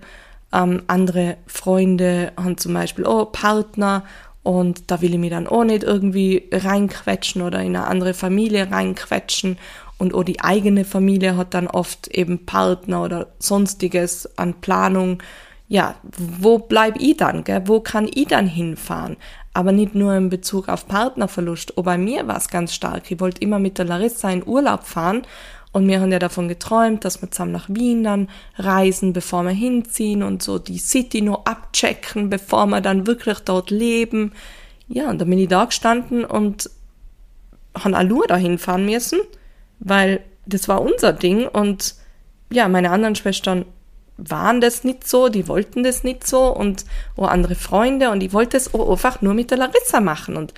Ähm, 0.52 0.82
andere 0.88 1.36
Freunde 1.46 2.32
haben 2.36 2.58
zum 2.58 2.74
Beispiel 2.74 3.06
oh, 3.06 3.24
Partner 3.24 4.04
und 4.50 4.90
da 4.90 5.00
will 5.00 5.14
ich 5.14 5.20
mich 5.20 5.30
dann 5.30 5.46
auch 5.46 5.62
nicht 5.62 5.84
irgendwie 5.84 6.48
reinquetschen 6.50 7.42
oder 7.42 7.60
in 7.60 7.76
eine 7.76 7.86
andere 7.86 8.14
Familie 8.14 8.68
reinquetschen. 8.70 9.58
Und 9.96 10.12
auch 10.12 10.24
die 10.24 10.40
eigene 10.40 10.84
Familie 10.84 11.36
hat 11.36 11.54
dann 11.54 11.68
oft 11.68 12.08
eben 12.08 12.46
Partner 12.46 13.04
oder 13.04 13.28
sonstiges 13.38 14.28
an 14.36 14.54
Planung. 14.54 15.22
Ja, 15.68 15.94
wo 16.02 16.58
bleib 16.58 17.00
ich 17.00 17.16
dann? 17.16 17.44
Gell? 17.44 17.62
Wo 17.66 17.78
kann 17.78 18.10
ich 18.12 18.26
dann 18.26 18.48
hinfahren? 18.48 19.18
Aber 19.52 19.70
nicht 19.70 19.94
nur 19.94 20.14
in 20.14 20.30
Bezug 20.30 20.68
auf 20.68 20.88
Partnerverlust. 20.88 21.78
Auch 21.78 21.84
bei 21.84 21.96
mir 21.96 22.26
war 22.26 22.36
es 22.36 22.48
ganz 22.48 22.74
stark. 22.74 23.08
Ich 23.10 23.20
wollte 23.20 23.42
immer 23.42 23.60
mit 23.60 23.78
der 23.78 23.84
Larissa 23.84 24.30
in 24.30 24.44
Urlaub 24.44 24.84
fahren 24.84 25.22
und 25.72 25.86
wir 25.86 26.00
haben 26.00 26.10
ja 26.10 26.18
davon 26.18 26.48
geträumt, 26.48 27.04
dass 27.04 27.22
wir 27.22 27.30
zusammen 27.30 27.52
nach 27.52 27.68
Wien 27.68 28.02
dann 28.02 28.28
reisen, 28.56 29.12
bevor 29.12 29.44
wir 29.44 29.52
hinziehen 29.52 30.22
und 30.22 30.42
so 30.42 30.58
die 30.58 30.78
City 30.78 31.22
nur 31.22 31.46
abchecken, 31.46 32.28
bevor 32.28 32.66
wir 32.66 32.80
dann 32.80 33.06
wirklich 33.06 33.38
dort 33.40 33.70
leben. 33.70 34.32
Ja, 34.88 35.10
und 35.10 35.20
dann 35.20 35.30
bin 35.30 35.38
ich 35.38 35.48
da 35.48 35.64
gestanden 35.64 36.24
und 36.24 36.70
haben 37.78 37.94
Allur 37.94 38.26
dahin 38.26 38.58
fahren 38.58 38.84
müssen, 38.84 39.20
weil 39.78 40.24
das 40.44 40.66
war 40.66 40.82
unser 40.82 41.12
Ding. 41.12 41.46
Und 41.46 41.94
ja, 42.50 42.66
meine 42.66 42.90
anderen 42.90 43.14
Schwestern 43.14 43.64
waren 44.16 44.60
das 44.60 44.82
nicht 44.82 45.06
so, 45.06 45.28
die 45.28 45.46
wollten 45.46 45.84
das 45.84 46.02
nicht 46.02 46.26
so 46.26 46.48
und 46.48 46.84
auch 47.16 47.28
andere 47.28 47.54
Freunde. 47.54 48.10
Und 48.10 48.24
ich 48.24 48.32
wollte 48.32 48.56
es 48.56 48.74
einfach 48.74 49.22
nur 49.22 49.34
mit 49.34 49.52
der 49.52 49.58
Larissa 49.58 50.00
machen. 50.00 50.36
Und 50.36 50.52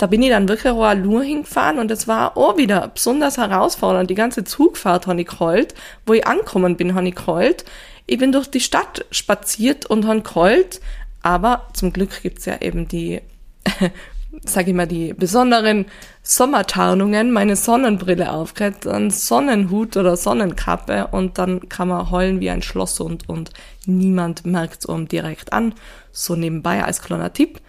da 0.00 0.06
bin 0.06 0.22
ich 0.22 0.30
dann 0.30 0.48
wirklich 0.48 0.72
auch 0.72 0.94
nur 0.94 1.22
hingefahren 1.22 1.78
und 1.78 1.90
es 1.90 2.08
war 2.08 2.34
auch 2.38 2.56
wieder 2.56 2.88
besonders 2.88 3.36
herausfordernd. 3.36 4.08
Die 4.08 4.14
ganze 4.14 4.44
Zugfahrt 4.44 5.06
habe 5.06 5.20
ich 5.20 5.26
geheult. 5.26 5.74
Wo 6.06 6.14
ich 6.14 6.26
angekommen 6.26 6.76
bin, 6.76 6.94
habe 6.94 7.08
ich 7.08 7.14
geheult. 7.14 7.66
Ich 8.06 8.16
bin 8.16 8.32
durch 8.32 8.46
die 8.46 8.60
Stadt 8.60 9.04
spaziert 9.10 9.84
und 9.84 10.06
habe 10.06 10.22
geheult. 10.22 10.80
Aber 11.20 11.68
zum 11.74 11.92
Glück 11.92 12.22
gibt's 12.22 12.46
ja 12.46 12.62
eben 12.62 12.88
die, 12.88 13.20
sag 14.42 14.68
ich 14.68 14.74
mal, 14.74 14.86
die 14.86 15.12
besonderen 15.12 15.84
Sommertarnungen, 16.22 17.30
meine 17.30 17.56
Sonnenbrille 17.56 18.32
aufgehört, 18.32 18.86
einen 18.86 19.10
Sonnenhut 19.10 19.98
oder 19.98 20.16
Sonnenkappe 20.16 21.08
und 21.08 21.36
dann 21.36 21.68
kann 21.68 21.88
man 21.88 22.10
heulen 22.10 22.40
wie 22.40 22.48
ein 22.48 22.62
Schlosshund 22.62 23.28
und 23.28 23.50
niemand 23.84 24.46
merkt's 24.46 24.86
um 24.86 25.08
direkt 25.08 25.52
an. 25.52 25.74
So 26.10 26.36
nebenbei 26.36 26.82
als 26.82 27.02
kleiner 27.02 27.34
Tipp. 27.34 27.60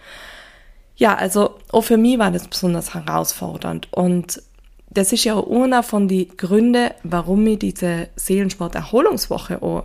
Ja, 0.96 1.14
also 1.14 1.58
auch 1.70 1.82
für 1.82 1.96
mich 1.96 2.18
war 2.18 2.30
das 2.30 2.48
besonders 2.48 2.94
herausfordernd. 2.94 3.88
Und 3.92 4.42
das 4.90 5.12
ist 5.12 5.24
ja 5.24 5.34
auch 5.34 5.50
einer 5.50 5.82
von 5.82 6.08
den 6.08 6.36
Gründen, 6.36 6.90
warum 7.02 7.46
ich 7.46 7.58
diese 7.58 8.08
Seelensport-Erholungswoche 8.16 9.62
auch 9.62 9.84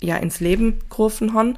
ja 0.00 0.16
ins 0.16 0.40
Leben 0.40 0.78
gerufen 0.88 1.34
habe, 1.34 1.54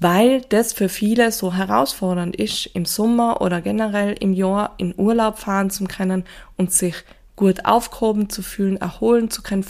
weil 0.00 0.40
das 0.48 0.72
für 0.72 0.88
viele 0.88 1.30
so 1.30 1.52
herausfordernd 1.52 2.36
ist, 2.36 2.66
im 2.74 2.84
Sommer 2.84 3.40
oder 3.40 3.60
generell 3.60 4.14
im 4.18 4.32
Jahr 4.32 4.74
in 4.78 4.94
Urlaub 4.96 5.38
fahren 5.38 5.70
zu 5.70 5.84
können 5.84 6.24
und 6.56 6.72
sich 6.72 6.94
gut 7.36 7.64
aufgehoben 7.64 8.30
zu 8.30 8.42
fühlen, 8.42 8.76
erholen 8.76 9.30
zu 9.30 9.42
können, 9.42 9.64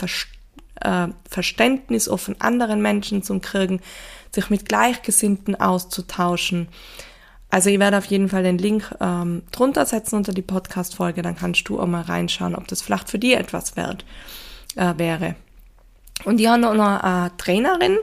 äh, 0.81 1.09
Verständnis 1.29 2.09
auch 2.09 2.19
von 2.19 2.37
anderen 2.41 2.81
Menschen 2.81 3.23
zu 3.23 3.39
kriegen, 3.41 3.81
sich 4.33 4.51
mit 4.51 4.67
Gleichgesinnten 4.69 5.59
auszutauschen, 5.59 6.69
also 7.55 7.71
ich 7.71 7.79
werde 7.79 7.99
auf 7.99 8.07
jeden 8.07 8.29
Fall 8.29 8.43
den 8.43 8.59
Link 8.59 8.93
ähm, 9.01 9.43
drunter 9.53 9.87
setzen 9.87 10.17
unter 10.17 10.33
die 10.33 10.43
Podcast-Folge, 10.43 11.23
dann 11.23 11.37
kannst 11.37 11.69
du 11.69 11.79
auch 11.79 11.87
mal 11.87 12.03
reinschauen, 12.03 12.57
ob 12.57 12.67
das 12.67 12.83
vielleicht 12.83 13.09
für 13.09 13.21
dich 13.21 13.37
etwas 13.37 13.77
wert 13.77 14.05
äh, 14.75 14.95
wäre. 14.97 15.37
Und 16.25 16.39
die 16.39 16.49
haben 16.49 16.65
auch 16.65 16.75
noch 16.75 17.01
eine 17.01 17.31
Trainerin, 17.37 17.97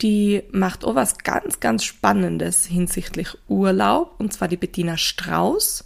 die 0.00 0.44
macht 0.50 0.82
auch 0.86 0.94
was 0.94 1.18
ganz, 1.18 1.60
ganz 1.60 1.84
Spannendes 1.84 2.64
hinsichtlich 2.64 3.36
Urlaub, 3.48 4.14
und 4.16 4.32
zwar 4.32 4.48
die 4.48 4.56
Bettina 4.56 4.96
Strauß. 4.96 5.84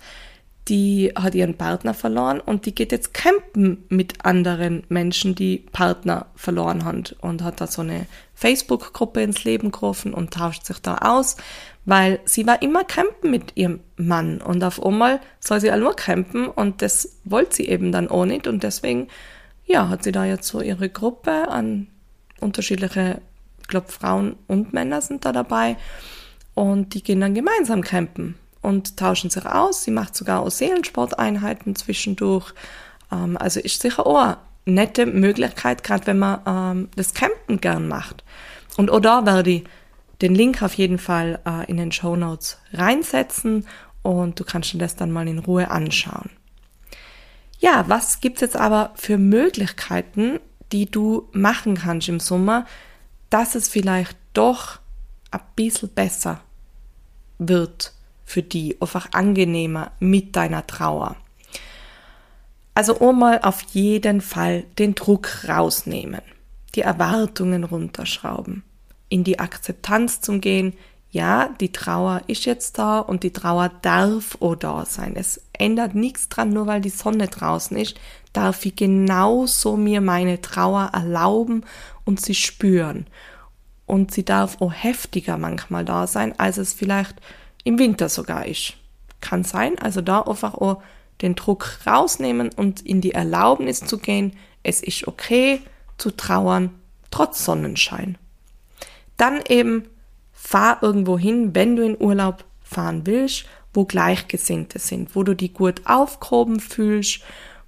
Die 0.71 1.13
hat 1.15 1.35
ihren 1.35 1.57
Partner 1.57 1.93
verloren 1.93 2.41
und 2.41 2.65
die 2.65 2.75
geht 2.75 2.93
jetzt 2.93 3.13
campen 3.13 3.85
mit 3.89 4.25
anderen 4.25 4.85
Menschen, 4.89 5.35
die 5.35 5.67
Partner 5.73 6.27
verloren 6.37 6.85
haben 6.85 7.05
und 7.21 7.43
hat 7.43 7.61
da 7.61 7.67
so 7.67 7.83
eine 7.83 8.07
Facebook-Gruppe 8.35 9.21
ins 9.21 9.45
Leben 9.45 9.73
gerufen 9.73 10.15
und 10.15 10.33
tauscht 10.33 10.65
sich 10.65 10.79
da 10.81 10.99
aus 10.99 11.37
weil 11.85 12.21
sie 12.25 12.47
war 12.47 12.63
immer 12.63 12.85
campen 12.85 13.31
mit 13.31 13.57
ihrem 13.57 13.81
Mann 13.97 14.41
und 14.41 14.63
auf 14.63 14.81
einmal 14.85 15.21
soll 15.39 15.61
sie 15.61 15.71
nur 15.77 15.97
campen 15.97 16.47
und 16.47 16.83
das 16.83 17.19
wollte 17.25 17.57
sie 17.57 17.69
eben 17.69 17.91
dann 17.91 18.09
auch 18.09 18.27
nicht 18.27 18.47
und 18.47 18.63
deswegen, 18.63 19.09
ja, 19.65 19.89
hat 19.89 20.05
sie 20.05 20.13
da 20.13 20.25
jetzt 20.25 20.47
so 20.47 20.61
ihre 20.61 20.89
Gruppe 20.89 21.49
an 21.49 21.89
unterschiedliche, 22.39 23.21
ich 23.61 23.69
glaube 23.69 23.91
Frauen 23.91 24.37
und 24.47 24.73
Männer 24.73 25.01
sind 25.01 25.25
da 25.25 25.33
dabei 25.33 25.77
und 26.55 26.95
die 26.95 27.03
gehen 27.03 27.21
dann 27.21 27.35
gemeinsam 27.35 27.83
campen 27.83 28.37
und 28.63 28.97
tauschen 28.97 29.31
sich 29.31 29.47
aus. 29.47 29.85
Sie 29.85 29.91
macht 29.91 30.15
sogar 30.15 30.41
auch 30.41 30.51
Seelensporteinheiten 30.51 31.77
zwischendurch. 31.77 32.53
Ähm, 33.11 33.37
also 33.37 33.61
ist 33.61 33.83
sicher 33.83 34.07
auch 34.07 34.19
eine 34.19 34.37
nette 34.67 35.07
Möglichkeit, 35.07 35.83
gerade 35.85 36.07
wenn 36.07 36.19
man 36.19 36.41
ähm, 36.47 36.89
das 36.97 37.15
Campen 37.15 37.61
gern 37.61 37.89
macht. 37.89 38.25
Und 38.77 38.91
auch 38.91 39.01
da 39.01 39.27
werde 39.27 39.51
ich 39.51 39.65
den 40.23 40.35
Link 40.35 40.63
auf 40.63 40.75
jeden 40.75 40.99
Fall 40.99 41.41
äh, 41.47 41.69
in 41.71 41.77
den 41.77 41.93
Show 41.93 42.17
Notes 42.17 42.59
reinsetzen 42.73 43.67
und 44.03 44.39
du 44.39 44.45
kannst 44.45 44.73
dir 44.73 44.79
das 44.79 44.97
dann 44.97 45.11
mal 45.11 45.29
in 45.29 45.39
Ruhe 45.39 45.71
anschauen. 45.71 46.31
Ja, 47.59 47.85
was 47.89 48.21
gibt's 48.21 48.41
jetzt 48.41 48.57
aber 48.57 48.93
für 48.97 49.19
Möglichkeiten, 49.19 50.41
die 50.73 50.91
du 50.91 51.29
machen 51.33 51.77
kannst 51.77 52.09
im 52.09 52.21
Sommer, 52.21 52.67
dass 53.29 53.55
es 53.55 53.69
vielleicht 53.69 54.17
doch 54.33 54.79
ein 55.31 55.41
bisschen 55.57 55.91
besser 55.91 56.41
wird 57.39 57.93
für 58.31 58.43
die, 58.43 58.81
einfach 58.81 59.09
angenehmer 59.13 59.93
mit 59.99 60.37
deiner 60.37 60.67
Trauer. 60.67 61.17
Also 62.75 63.01
einmal 63.01 63.41
auf 63.43 63.63
jeden 63.73 64.21
Fall 64.21 64.65
den 64.79 64.95
Druck 64.95 65.49
rausnehmen, 65.49 66.23
die 66.75 66.83
Erwartungen 66.83 67.65
runterschrauben 67.65 68.63
in 69.11 69.25
die 69.25 69.39
Akzeptanz 69.39 70.23
zu 70.23 70.39
gehen, 70.39 70.73
ja, 71.11 71.51
die 71.61 71.73
Trauer 71.73 72.23
ist 72.29 72.47
jetzt 72.47 72.79
da 72.79 73.01
und 73.01 73.25
die 73.25 73.33
Trauer 73.33 73.69
darf 73.83 74.39
auch 74.41 74.55
da 74.55 74.87
sein. 74.87 75.15
Es 75.17 75.43
ändert 75.53 75.97
nichts 75.97 76.29
dran, 76.29 76.51
nur 76.51 76.69
weil 76.69 76.81
die 76.81 76.89
Sonne 76.89 77.27
draußen 77.27 77.77
ist, 77.77 77.97
darf 78.33 78.65
ich 78.65 78.77
genauso 78.77 79.77
mir 79.77 80.01
meine 80.01 80.41
Trauer 80.41 80.91
erlauben 80.93 81.65
und 82.05 82.21
sie 82.21 82.37
spüren. 82.37 83.09
Und 83.87 84.13
sie 84.13 84.25
darf 84.25 84.61
auch 84.61 84.73
heftiger 84.73 85.37
manchmal 85.37 85.85
da 85.85 86.07
sein, 86.07 86.39
als 86.39 86.59
es 86.59 86.73
vielleicht 86.73 87.17
im 87.65 87.79
Winter 87.79 88.09
sogar 88.09 88.47
ist. 88.47 88.75
Kann 89.21 89.45
sein, 89.45 89.79
also 89.79 90.01
da 90.01 90.21
einfach 90.23 90.55
auch 90.55 90.83
den 91.21 91.35
Druck 91.35 91.79
rausnehmen 91.87 92.51
und 92.57 92.81
in 92.81 93.01
die 93.01 93.13
Erlaubnis 93.13 93.81
zu 93.81 93.99
gehen, 93.99 94.37
es 94.63 94.83
ist 94.83 95.07
okay 95.07 95.61
zu 95.99 96.11
trauern, 96.11 96.71
trotz 97.11 97.45
Sonnenschein. 97.45 98.17
Dann 99.17 99.41
eben 99.49 99.85
fahr 100.33 100.79
irgendwo 100.83 101.19
hin, 101.19 101.55
wenn 101.55 101.77
du 101.77 101.85
in 101.85 102.01
Urlaub 102.01 102.45
fahren 102.63 103.03
willst, 103.05 103.45
wo 103.75 103.85
Gleichgesinnte 103.85 104.79
sind, 104.79 105.15
wo 105.15 105.23
du 105.23 105.35
die 105.35 105.53
gut 105.53 105.83
aufgehoben 105.85 106.61
fühlst, 106.61 107.21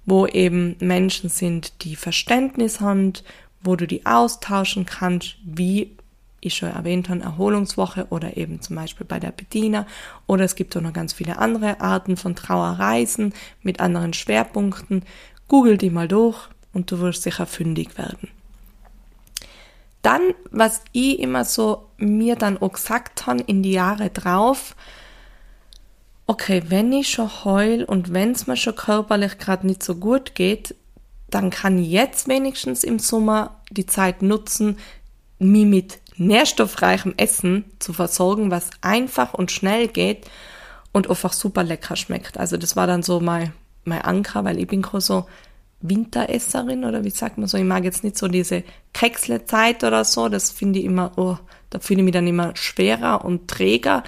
wo 0.05 0.25
eben 0.27 0.75
Menschen 0.79 1.29
sind, 1.29 1.83
die 1.83 1.95
Verständnis 1.95 2.81
haben, 2.81 3.13
wo 3.61 3.75
du 3.75 3.87
die 3.87 4.05
austauschen 4.05 4.85
kannst, 4.85 5.37
wie 5.45 5.95
ich 6.45 6.55
schon 6.55 6.69
erwähnt 6.69 7.09
habe, 7.09 7.21
Erholungswoche 7.21 8.07
oder 8.09 8.37
eben 8.37 8.61
zum 8.61 8.75
Beispiel 8.75 9.05
bei 9.05 9.19
der 9.19 9.31
Bediener. 9.31 9.85
Oder 10.27 10.45
es 10.45 10.55
gibt 10.55 10.75
auch 10.75 10.81
noch 10.81 10.93
ganz 10.93 11.13
viele 11.13 11.37
andere 11.37 11.81
Arten 11.81 12.17
von 12.17 12.35
Trauerreisen 12.35 13.33
mit 13.61 13.79
anderen 13.79 14.13
Schwerpunkten. 14.13 15.03
Google 15.47 15.77
die 15.77 15.89
mal 15.89 16.07
durch 16.07 16.49
und 16.73 16.91
du 16.91 16.99
wirst 16.99 17.23
sicher 17.23 17.45
fündig 17.45 17.97
werden. 17.97 18.29
Dann, 20.01 20.21
was 20.51 20.81
ich 20.91 21.19
immer 21.19 21.45
so 21.45 21.89
mir 21.97 22.35
dann 22.35 22.57
auch 22.57 22.73
gesagt 22.73 23.25
habe 23.25 23.43
in 23.43 23.63
die 23.63 23.71
Jahre 23.71 24.09
drauf, 24.09 24.75
okay, 26.27 26.63
wenn 26.67 26.91
ich 26.91 27.09
schon 27.09 27.29
heul 27.45 27.83
und 27.83 28.13
wenn 28.13 28.31
es 28.31 28.47
mir 28.47 28.57
schon 28.57 28.75
körperlich 28.75 29.37
gerade 29.37 29.65
nicht 29.65 29.83
so 29.83 29.95
gut 29.95 30.35
geht, 30.35 30.75
dann 31.29 31.49
kann 31.49 31.79
ich 31.79 31.89
jetzt 31.89 32.27
wenigstens 32.27 32.83
im 32.83 32.99
Sommer 32.99 33.61
die 33.71 33.85
Zeit 33.85 34.21
nutzen, 34.21 34.77
mich 35.39 35.65
mit 35.65 35.99
nährstoffreichem 36.17 37.13
Essen 37.17 37.65
zu 37.79 37.93
versorgen, 37.93 38.51
was 38.51 38.69
einfach 38.81 39.33
und 39.33 39.51
schnell 39.51 39.87
geht 39.87 40.29
und 40.91 41.09
einfach 41.09 41.33
super 41.33 41.63
lecker 41.63 41.95
schmeckt. 41.95 42.37
Also 42.37 42.57
das 42.57 42.75
war 42.75 42.87
dann 42.87 43.03
so 43.03 43.19
mein, 43.19 43.53
mein 43.83 44.01
Anker, 44.01 44.43
weil 44.43 44.59
ich 44.59 44.67
bin 44.67 44.85
so 44.99 45.25
Winteresserin 45.81 46.85
oder 46.85 47.03
wie 47.03 47.09
sagt 47.09 47.37
man 47.37 47.47
so, 47.47 47.57
ich 47.57 47.63
mag 47.63 47.83
jetzt 47.83 48.03
nicht 48.03 48.17
so 48.17 48.27
diese 48.27 48.63
Kekslezeit 48.93 49.83
oder 49.83 50.05
so, 50.05 50.29
das 50.29 50.49
finde 50.49 50.79
ich 50.79 50.85
immer, 50.85 51.11
oh, 51.17 51.37
da 51.69 51.79
fühle 51.79 51.99
ich 51.99 52.05
mich 52.05 52.13
dann 52.13 52.27
immer 52.27 52.55
schwerer 52.55 53.25
und 53.25 53.49
träger. 53.49 54.03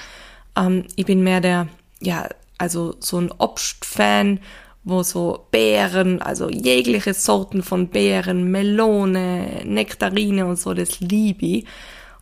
Ähm, 0.55 0.85
ich 0.95 1.05
bin 1.05 1.23
mehr 1.23 1.41
der, 1.41 1.67
ja, 1.99 2.29
also 2.57 2.95
so 2.99 3.19
ein 3.19 3.31
Obstfan 3.37 4.39
wo 4.85 5.01
so 5.01 5.47
Beeren, 5.49 6.21
also 6.21 6.47
jegliche 6.49 7.15
Sorten 7.15 7.63
von 7.63 7.87
Beeren, 7.89 8.51
Melone, 8.51 9.63
Nektarine 9.65 10.45
und 10.45 10.59
so, 10.59 10.73
das 10.75 10.99
liebe 10.99 11.45
ich. 11.45 11.65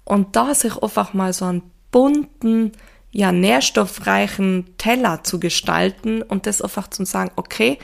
Und 0.06 0.36
da 0.36 0.54
sich 0.54 0.82
einfach 0.82 1.14
mal 1.14 1.34
so 1.34 1.46
einen 1.46 1.64
bunten, 1.92 2.72
ja, 3.12 3.32
nährstoffreichen 3.32 4.74
Teller 4.78 5.24
zu 5.24 5.40
gestalten 5.40 6.22
und 6.22 6.48
das 6.48 6.62
einfach 6.62 6.90
zu 6.90 7.06
sagen, 7.06 7.32
okay, 7.36 7.78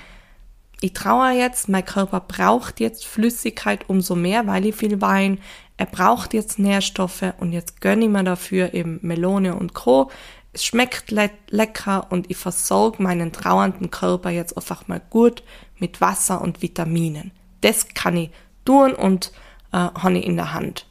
ich 0.82 0.94
traue 0.94 1.32
jetzt, 1.32 1.70
mein 1.70 1.86
Körper 1.86 2.20
braucht 2.22 2.80
jetzt 2.80 3.06
Flüssigkeit 3.06 3.88
umso 3.88 4.16
mehr, 4.16 4.48
weil 4.48 4.66
ich 4.66 4.76
viel 4.76 5.02
Wein, 5.02 5.40
er 5.78 5.86
braucht 5.86 6.34
jetzt 6.34 6.60
Nährstoffe 6.60 7.34
und 7.40 7.54
jetzt 7.54 7.80
gönne 7.80 8.06
ich 8.06 8.12
mir 8.12 8.24
dafür 8.24 8.74
eben 8.74 9.00
Melone 9.02 9.56
und 9.56 9.74
Co. 9.74 10.12
Es 10.52 10.66
schmeckt 10.66 11.12
le 11.12 11.30
lecker 11.50 12.08
und 12.10 12.30
ich 12.30 12.38
versorge 12.38 13.02
meinen 13.02 13.32
trauernden 13.32 13.92
Körper 13.92 14.30
jetzt 14.30 14.58
einfach 14.58 14.88
mal 14.88 15.02
gut 15.10 15.44
mit 15.78 16.02
Wasser 16.02 16.42
und 16.42 16.62
Vitaminen. 16.62 17.32
Das 17.62 17.88
kann 17.94 18.18
ich 18.18 18.32
tun 18.66 18.94
und 18.94 19.32
äh, 19.72 19.78
habe 19.78 20.18
ich 20.18 20.26
in 20.26 20.36
der 20.36 20.54
Hand. 20.54 20.89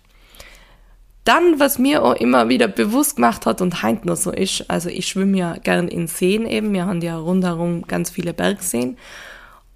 Dann, 1.28 1.60
was 1.60 1.78
mir 1.78 2.02
auch 2.02 2.14
immer 2.14 2.48
wieder 2.48 2.68
bewusst 2.68 3.16
gemacht 3.16 3.44
hat 3.44 3.60
und 3.60 3.82
heint 3.82 4.06
nur 4.06 4.16
so 4.16 4.32
ist, 4.32 4.70
also 4.70 4.88
ich 4.88 5.08
schwimme 5.08 5.36
ja 5.36 5.56
gern 5.58 5.86
in 5.86 6.06
Seen 6.06 6.46
eben, 6.46 6.72
wir 6.72 6.86
haben 6.86 7.02
ja 7.02 7.18
rundherum 7.18 7.86
ganz 7.86 8.08
viele 8.08 8.32
Bergseen. 8.32 8.96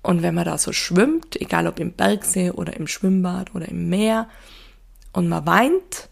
Und 0.00 0.22
wenn 0.22 0.34
man 0.34 0.46
da 0.46 0.56
so 0.56 0.72
schwimmt, 0.72 1.38
egal 1.38 1.66
ob 1.66 1.78
im 1.78 1.92
Bergsee 1.92 2.52
oder 2.52 2.74
im 2.78 2.86
Schwimmbad 2.86 3.54
oder 3.54 3.68
im 3.68 3.90
Meer, 3.90 4.30
und 5.12 5.28
man 5.28 5.44
weint, 5.44 6.08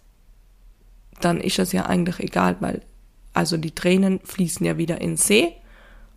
dann 1.23 1.41
ist 1.41 1.59
es 1.59 1.73
ja 1.73 1.87
eigentlich 1.87 2.21
egal, 2.21 2.57
weil 2.61 2.83
also 3.33 3.57
die 3.57 3.75
Tränen 3.75 4.21
fließen 4.23 4.67
ja 4.67 4.77
wieder 4.77 5.01
in 5.01 5.13
den 5.13 5.17
See. 5.17 5.55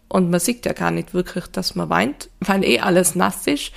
Und 0.09 0.31
man 0.31 0.41
sieht 0.41 0.65
ja 0.65 0.73
gar 0.73 0.91
nicht 0.91 1.13
wirklich, 1.13 1.47
dass 1.47 1.75
man 1.75 1.89
weint, 1.89 2.29
weil 2.41 2.65
eh 2.65 2.81
alles 2.81 3.15
nass 3.15 3.47
ist. 3.47 3.71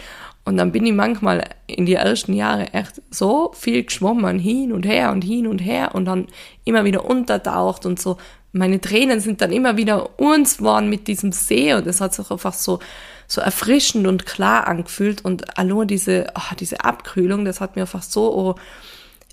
Und 0.47 0.57
dann 0.59 0.71
bin 0.71 0.87
ich 0.87 0.93
manchmal 0.93 1.43
in 1.67 1.87
die 1.87 1.95
ersten 1.95 2.33
Jahre 2.33 2.73
echt 2.73 3.03
so 3.11 3.51
viel 3.53 3.83
geschwommen, 3.83 4.39
hin 4.39 4.73
und 4.73 4.87
her 4.87 5.11
und 5.11 5.23
hin 5.23 5.49
und 5.49 5.59
her 5.59 5.93
und 5.93 6.05
dann 6.05 6.29
immer 6.65 6.85
wieder 6.85 7.05
untertaucht 7.05 7.85
und 7.85 8.01
so. 8.01 8.17
Meine 8.53 8.81
Tränen 8.81 9.19
sind 9.19 9.41
dann 9.41 9.51
immer 9.51 9.77
wieder 9.77 10.21
uns 10.21 10.63
worden 10.63 10.89
mit 10.89 11.09
diesem 11.09 11.33
See 11.33 11.75
und 11.75 11.85
es 11.89 12.01
hat 12.01 12.15
sich 12.15 12.31
einfach 12.31 12.55
so, 12.55 12.79
so 13.27 13.41
erfrischend 13.41 14.07
und 14.07 14.25
klar 14.25 14.69
angefühlt 14.69 15.25
und 15.25 15.59
allein 15.59 15.89
diese, 15.89 16.29
oh, 16.37 16.55
diese 16.59 16.85
Abkühlung, 16.85 17.45
das 17.45 17.61
hat 17.61 17.75
mir 17.75 17.83
einfach 17.83 18.05
so 18.05 18.33
oh, 18.33 18.55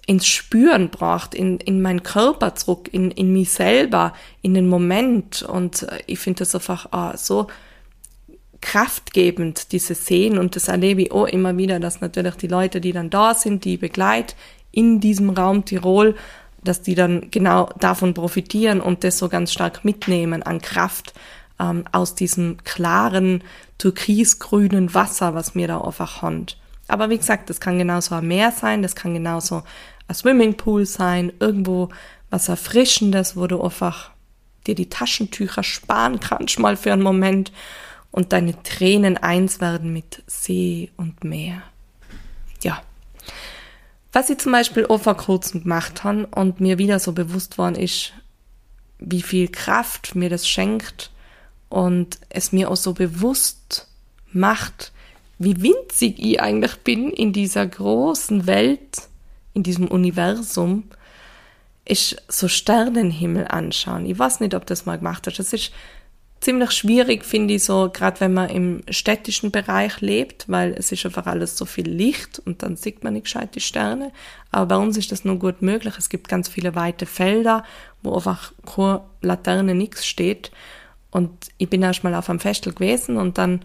ins 0.07 0.25
Spüren 0.25 0.89
braucht, 0.89 1.35
in, 1.35 1.59
in 1.59 1.79
meinen 1.83 2.01
Körper 2.01 2.55
zurück, 2.55 2.89
in, 2.91 3.11
in 3.11 3.31
mich 3.31 3.51
selber, 3.51 4.13
in 4.41 4.55
den 4.55 4.67
Moment. 4.67 5.43
Und 5.43 5.85
ich 6.07 6.17
finde 6.17 6.39
das 6.39 6.55
einfach 6.55 6.87
oh, 6.91 7.15
so 7.15 7.47
kraftgebend, 8.63 9.71
diese 9.71 9.93
Szenen. 9.93 10.39
Und 10.39 10.55
das 10.55 10.69
erlebe 10.69 11.03
ich 11.03 11.11
auch 11.11 11.27
immer 11.27 11.55
wieder, 11.57 11.79
dass 11.79 12.01
natürlich 12.01 12.35
die 12.35 12.47
Leute, 12.47 12.81
die 12.81 12.93
dann 12.93 13.09
da 13.09 13.35
sind, 13.35 13.65
die 13.65 13.77
begleit 13.77 14.35
in 14.71 14.99
diesem 14.99 15.29
Raum 15.29 15.65
Tirol, 15.65 16.15
dass 16.63 16.81
die 16.81 16.95
dann 16.95 17.29
genau 17.29 17.69
davon 17.77 18.13
profitieren 18.13 18.81
und 18.81 19.03
das 19.03 19.19
so 19.19 19.29
ganz 19.29 19.51
stark 19.51 19.83
mitnehmen 19.83 20.41
an 20.41 20.61
Kraft 20.61 21.13
ähm, 21.59 21.83
aus 21.91 22.15
diesem 22.15 22.57
klaren, 22.63 23.43
türkisgrünen 23.77 24.93
Wasser, 24.93 25.35
was 25.35 25.55
mir 25.55 25.67
da 25.67 25.81
einfach 25.81 26.21
hand. 26.21 26.57
Aber 26.87 27.09
wie 27.09 27.17
gesagt, 27.17 27.49
das 27.49 27.59
kann 27.59 27.77
genauso 27.77 28.15
ein 28.15 28.27
Meer 28.27 28.51
sein, 28.51 28.81
das 28.81 28.95
kann 28.95 29.13
genauso 29.13 29.63
ein 30.07 30.15
Swimmingpool 30.15 30.85
sein, 30.85 31.33
irgendwo 31.39 31.89
was 32.29 32.49
Erfrischendes, 32.49 33.35
wo 33.35 33.45
du 33.45 33.61
einfach 33.61 34.11
dir 34.65 34.75
die 34.75 34.89
Taschentücher 34.89 35.63
sparen 35.63 36.19
kannst 36.21 36.59
mal 36.59 36.77
für 36.77 36.93
einen 36.93 37.01
Moment 37.01 37.51
und 38.13 38.31
deine 38.31 38.61
Tränen 38.61 39.17
eins 39.17 39.59
werden 39.59 39.91
mit 39.91 40.21
See 40.27 40.91
und 40.97 41.23
Meer. 41.23 41.63
Ja. 42.61 42.81
Was 44.13 44.29
ich 44.29 44.37
zum 44.37 44.51
Beispiel 44.51 44.85
auch 44.85 45.01
vor 45.01 45.17
kurzem 45.17 45.63
gemacht 45.63 46.03
habe 46.03 46.27
und 46.27 46.61
mir 46.61 46.77
wieder 46.77 46.99
so 46.99 47.11
bewusst 47.11 47.57
worden 47.57 47.75
ist, 47.75 48.13
wie 48.99 49.23
viel 49.23 49.47
Kraft 49.47 50.13
mir 50.13 50.29
das 50.29 50.47
schenkt 50.47 51.09
und 51.69 52.19
es 52.29 52.51
mir 52.51 52.69
auch 52.69 52.77
so 52.77 52.93
bewusst 52.93 53.87
macht, 54.31 54.91
wie 55.39 55.63
winzig 55.63 56.19
ich 56.19 56.39
eigentlich 56.39 56.75
bin 56.77 57.09
in 57.09 57.33
dieser 57.33 57.65
großen 57.65 58.45
Welt, 58.45 59.09
in 59.55 59.63
diesem 59.63 59.87
Universum, 59.87 60.83
ist 61.83 62.21
so 62.27 62.47
Sternenhimmel 62.47 63.47
anschauen. 63.47 64.05
Ich 64.05 64.19
weiß 64.19 64.39
nicht, 64.39 64.53
ob 64.53 64.67
das 64.67 64.85
mal 64.85 64.99
gemacht 64.99 65.25
hast. 65.25 65.39
Das 65.39 65.51
ist 65.51 65.71
ziemlich 66.43 66.71
schwierig, 66.71 67.25
finde 67.25 67.55
ich 67.55 67.63
so, 67.63 67.89
gerade 67.91 68.19
wenn 68.19 68.33
man 68.33 68.49
im 68.49 68.81
städtischen 68.89 69.51
Bereich 69.51 70.01
lebt, 70.01 70.45
weil 70.49 70.73
es 70.73 70.91
ist 70.91 71.05
einfach 71.05 71.25
alles 71.25 71.57
so 71.57 71.65
viel 71.65 71.89
Licht 71.89 72.39
und 72.45 72.63
dann 72.63 72.75
sieht 72.75 73.03
man 73.03 73.13
nicht 73.13 73.23
gescheit 73.23 73.55
die 73.55 73.61
Sterne. 73.61 74.11
Aber 74.51 74.75
bei 74.75 74.83
uns 74.83 74.97
ist 74.97 75.11
das 75.11 75.25
nur 75.25 75.39
gut 75.39 75.61
möglich. 75.61 75.95
Es 75.97 76.09
gibt 76.09 76.27
ganz 76.27 76.49
viele 76.49 76.75
weite 76.75 77.05
Felder, 77.05 77.63
wo 78.01 78.15
einfach 78.15 78.51
keine 78.65 79.01
Laterne 79.21 79.73
nichts 79.73 80.05
steht. 80.05 80.51
Und 81.11 81.31
ich 81.57 81.69
bin 81.69 81.81
erst 81.81 82.03
mal 82.03 82.15
auf 82.15 82.29
einem 82.29 82.39
Festel 82.39 82.73
gewesen 82.73 83.17
und 83.17 83.37
dann 83.37 83.63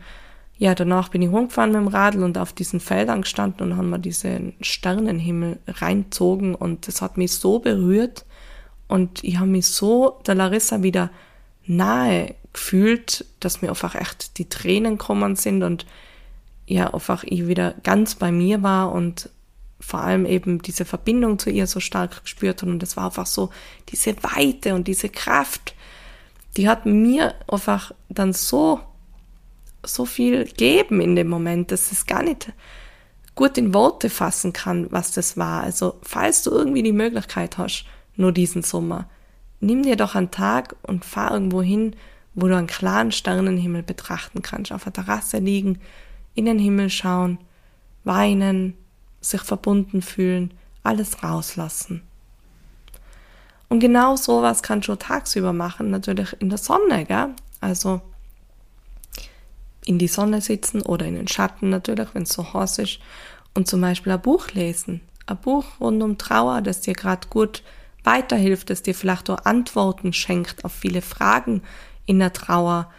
ja, 0.60 0.74
danach 0.74 1.08
bin 1.08 1.22
ich 1.22 1.30
rumgefahren 1.30 1.70
mit 1.70 1.80
dem 1.80 1.86
Radl 1.86 2.24
und 2.24 2.36
auf 2.36 2.52
diesen 2.52 2.80
Feldern 2.80 3.22
gestanden 3.22 3.70
und 3.70 3.78
haben 3.78 3.90
wir 3.90 3.98
diesen 3.98 4.54
Sternenhimmel 4.60 5.60
reinzogen 5.68 6.56
und 6.56 6.88
das 6.88 7.00
hat 7.00 7.16
mich 7.16 7.32
so 7.32 7.60
berührt 7.60 8.26
und 8.88 9.22
ich 9.22 9.38
habe 9.38 9.48
mich 9.48 9.68
so 9.68 10.20
der 10.26 10.34
Larissa 10.34 10.82
wieder 10.82 11.10
nahe 11.64 12.34
gefühlt, 12.52 13.24
dass 13.40 13.62
mir 13.62 13.68
einfach 13.70 13.94
echt 13.94 14.38
die 14.38 14.48
Tränen 14.48 14.98
gekommen 14.98 15.36
sind 15.36 15.62
und 15.62 15.86
ja, 16.66 16.92
einfach 16.92 17.24
ich 17.24 17.46
wieder 17.46 17.74
ganz 17.82 18.14
bei 18.14 18.30
mir 18.30 18.62
war 18.62 18.92
und 18.92 19.30
vor 19.80 20.00
allem 20.00 20.26
eben 20.26 20.60
diese 20.60 20.84
Verbindung 20.84 21.38
zu 21.38 21.50
ihr 21.50 21.66
so 21.66 21.80
stark 21.80 22.22
gespürt 22.22 22.62
und 22.62 22.82
es 22.82 22.96
war 22.96 23.06
einfach 23.06 23.26
so 23.26 23.50
diese 23.88 24.16
Weite 24.22 24.74
und 24.74 24.88
diese 24.88 25.08
Kraft, 25.08 25.74
die 26.56 26.68
hat 26.68 26.84
mir 26.84 27.34
einfach 27.48 27.92
dann 28.08 28.32
so 28.32 28.80
so 29.84 30.04
viel 30.04 30.44
geben 30.44 31.00
in 31.00 31.16
dem 31.16 31.28
Moment, 31.28 31.70
dass 31.70 31.92
es 31.92 32.06
gar 32.06 32.22
nicht 32.22 32.52
gut 33.34 33.56
in 33.56 33.72
Worte 33.72 34.10
fassen 34.10 34.52
kann, 34.52 34.90
was 34.90 35.12
das 35.12 35.36
war. 35.36 35.62
Also, 35.62 35.94
falls 36.02 36.42
du 36.42 36.50
irgendwie 36.50 36.82
die 36.82 36.92
Möglichkeit 36.92 37.58
hast, 37.58 37.84
nur 38.16 38.32
diesen 38.32 38.62
Sommer, 38.62 39.08
nimm 39.60 39.84
dir 39.84 39.96
doch 39.96 40.16
einen 40.16 40.30
Tag 40.30 40.74
und 40.82 41.04
fahr 41.04 41.32
irgendwo 41.32 41.62
hin, 41.62 41.94
wo 42.40 42.46
du 42.46 42.56
einen 42.56 42.68
klaren 42.68 43.10
Sternenhimmel 43.10 43.82
betrachten 43.82 44.42
kannst, 44.42 44.70
auf 44.70 44.84
der 44.84 44.92
Terrasse 44.92 45.38
liegen, 45.38 45.80
in 46.34 46.44
den 46.44 46.60
Himmel 46.60 46.88
schauen, 46.88 47.38
weinen, 48.04 48.74
sich 49.20 49.42
verbunden 49.42 50.02
fühlen, 50.02 50.54
alles 50.84 51.24
rauslassen. 51.24 52.02
Und 53.68 53.80
genau 53.80 54.14
sowas 54.14 54.62
kannst 54.62 54.86
du 54.86 54.94
tagsüber 54.94 55.52
machen, 55.52 55.90
natürlich 55.90 56.36
in 56.38 56.48
der 56.48 56.58
Sonne, 56.58 57.04
gell? 57.06 57.34
Also, 57.60 58.00
in 59.84 59.98
die 59.98 60.06
Sonne 60.06 60.40
sitzen 60.40 60.80
oder 60.80 61.06
in 61.06 61.16
den 61.16 61.28
Schatten 61.28 61.70
natürlich, 61.70 62.08
wenn 62.14 62.22
es 62.22 62.32
so 62.32 62.54
heiß 62.54 62.78
ist, 62.78 63.00
und 63.52 63.66
zum 63.66 63.80
Beispiel 63.80 64.12
ein 64.12 64.22
Buch 64.22 64.52
lesen. 64.52 65.00
Ein 65.26 65.38
Buch 65.38 65.64
rund 65.80 66.00
um 66.04 66.18
Trauer, 66.18 66.62
das 66.62 66.82
dir 66.82 66.94
gerade 66.94 67.26
gut 67.28 67.64
weiterhilft, 68.04 68.70
das 68.70 68.82
dir 68.82 68.94
vielleicht 68.94 69.28
auch 69.28 69.44
Antworten 69.44 70.12
schenkt 70.12 70.64
auf 70.64 70.72
viele 70.72 71.02
Fragen 71.02 71.62
in 72.08 72.18
der 72.18 72.32
Trauer. 72.32 72.90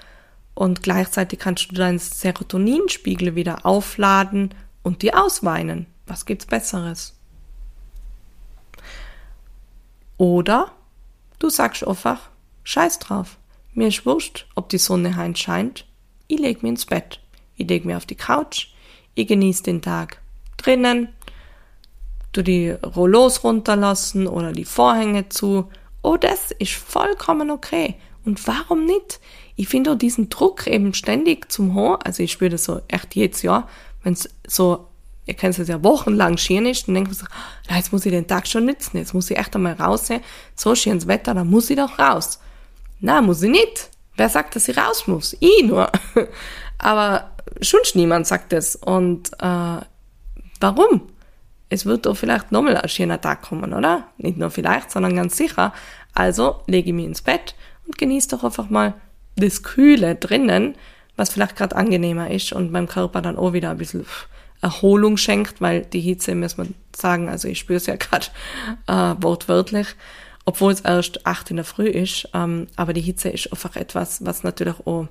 Und 0.53 0.83
gleichzeitig 0.83 1.39
kannst 1.39 1.71
du 1.71 1.75
deinen 1.75 1.99
Serotoninspiegel 1.99 3.35
wieder 3.35 3.65
aufladen 3.65 4.53
und 4.83 5.01
dir 5.01 5.21
ausweinen. 5.21 5.85
Was 6.05 6.25
gibt's 6.25 6.45
Besseres? 6.45 7.15
Oder 10.17 10.71
du 11.39 11.49
sagst 11.49 11.85
einfach, 11.85 12.29
scheiß 12.63 12.99
drauf. 12.99 13.37
Mir 13.73 13.87
ist 13.87 14.05
wurscht, 14.05 14.47
ob 14.55 14.69
die 14.69 14.77
Sonne 14.77 15.15
heim 15.15 15.35
scheint 15.35 15.85
ich 16.29 16.39
leg 16.39 16.63
mir 16.63 16.69
ins 16.69 16.85
Bett. 16.85 17.19
Ich 17.57 17.67
leg 17.67 17.83
mir 17.83 17.97
auf 17.97 18.05
die 18.05 18.15
Couch. 18.15 18.67
Ich 19.15 19.27
genieße 19.27 19.63
den 19.63 19.81
Tag 19.81 20.21
drinnen. 20.55 21.09
Du 22.31 22.43
die 22.43 22.69
Rollos 22.69 23.43
runterlassen 23.43 24.27
oder 24.27 24.53
die 24.53 24.63
Vorhänge 24.63 25.27
zu. 25.29 25.69
Oh, 26.03 26.15
das 26.15 26.51
ist 26.51 26.73
vollkommen 26.73 27.49
okay. 27.49 27.95
Und 28.29 28.45
warum 28.45 28.85
nicht? 28.85 29.19
Ich 29.55 29.69
finde 29.69 29.91
auch 29.91 29.97
diesen 29.97 30.29
Druck 30.29 30.67
eben 30.67 30.93
ständig 30.93 31.51
zum 31.51 31.73
Hoch. 31.73 31.97
Also 32.03 32.21
ich 32.21 32.31
spüre 32.31 32.51
das 32.51 32.63
so 32.63 32.79
echt 32.87 33.15
jedes 33.15 33.41
Jahr, 33.41 33.67
wenn 34.03 34.13
es 34.13 34.29
so, 34.45 34.85
ihr 35.25 35.33
kennt 35.33 35.57
es 35.57 35.67
ja 35.67 35.83
wochenlang 35.83 36.37
schieren 36.37 36.67
ist, 36.67 36.87
dann 36.87 36.93
denkt 36.93 37.09
man 37.09 37.17
so, 37.17 37.25
jetzt 37.75 37.91
muss 37.91 38.05
ich 38.05 38.11
den 38.11 38.27
Tag 38.27 38.47
schon 38.47 38.65
nützen, 38.65 38.97
jetzt 38.97 39.15
muss 39.15 39.31
ich 39.31 39.37
echt 39.37 39.55
einmal 39.55 39.73
raussehen. 39.73 40.21
So 40.55 40.75
schönes 40.75 41.07
Wetter, 41.07 41.33
dann 41.33 41.49
muss 41.49 41.71
ich 41.71 41.75
doch 41.75 41.97
raus. 41.97 42.39
Na, 42.99 43.19
muss 43.23 43.41
ich 43.41 43.49
nicht. 43.49 43.89
Wer 44.15 44.29
sagt, 44.29 44.55
dass 44.55 44.65
sie 44.65 44.73
raus 44.73 45.07
muss? 45.07 45.35
Ich 45.39 45.63
nur. 45.63 45.91
Aber 46.77 47.31
schon 47.61 47.79
niemand 47.95 48.27
sagt 48.27 48.53
es. 48.53 48.75
Und 48.75 49.33
äh, 49.39 49.79
warum? 50.59 51.09
Es 51.69 51.87
wird 51.87 52.05
doch 52.05 52.15
vielleicht 52.15 52.51
nochmal 52.51 52.77
ein 52.77 52.89
schöner 52.89 53.19
Tag 53.19 53.41
kommen, 53.41 53.73
oder? 53.73 54.03
Nicht 54.19 54.37
nur 54.37 54.51
vielleicht, 54.51 54.91
sondern 54.91 55.15
ganz 55.15 55.35
sicher. 55.35 55.73
Also 56.13 56.61
lege 56.67 56.89
ich 56.89 56.93
mich 56.93 57.05
ins 57.05 57.23
Bett 57.23 57.55
und 57.89 57.97
genieße 57.97 58.29
doch 58.29 58.43
einfach 58.43 58.69
mal 58.69 58.93
das 59.35 59.63
Kühle 59.63 60.15
drinnen, 60.15 60.75
was 61.15 61.31
vielleicht 61.31 61.55
gerade 61.55 61.75
angenehmer 61.75 62.29
ist 62.29 62.53
und 62.53 62.71
meinem 62.71 62.87
Körper 62.87 63.21
dann 63.21 63.37
auch 63.37 63.53
wieder 63.53 63.71
ein 63.71 63.77
bisschen 63.77 64.05
Erholung 64.61 65.17
schenkt, 65.17 65.59
weil 65.59 65.85
die 65.85 66.01
Hitze, 66.01 66.35
muss 66.35 66.57
man 66.57 66.75
sagen, 66.95 67.29
also 67.29 67.47
ich 67.47 67.59
spüre 67.59 67.77
es 67.77 67.87
ja 67.87 67.95
gerade 67.95 68.27
äh, 68.87 69.15
wortwörtlich, 69.21 69.87
obwohl 70.45 70.71
es 70.71 70.81
erst 70.81 71.25
acht 71.25 71.49
in 71.49 71.55
der 71.55 71.65
Früh 71.65 71.87
ist, 71.87 72.29
ähm, 72.33 72.67
aber 72.75 72.93
die 72.93 73.01
Hitze 73.01 73.29
ist 73.29 73.51
einfach 73.51 73.75
etwas, 73.75 74.23
was 74.23 74.43
natürlich 74.43 74.79
auch 74.85 75.07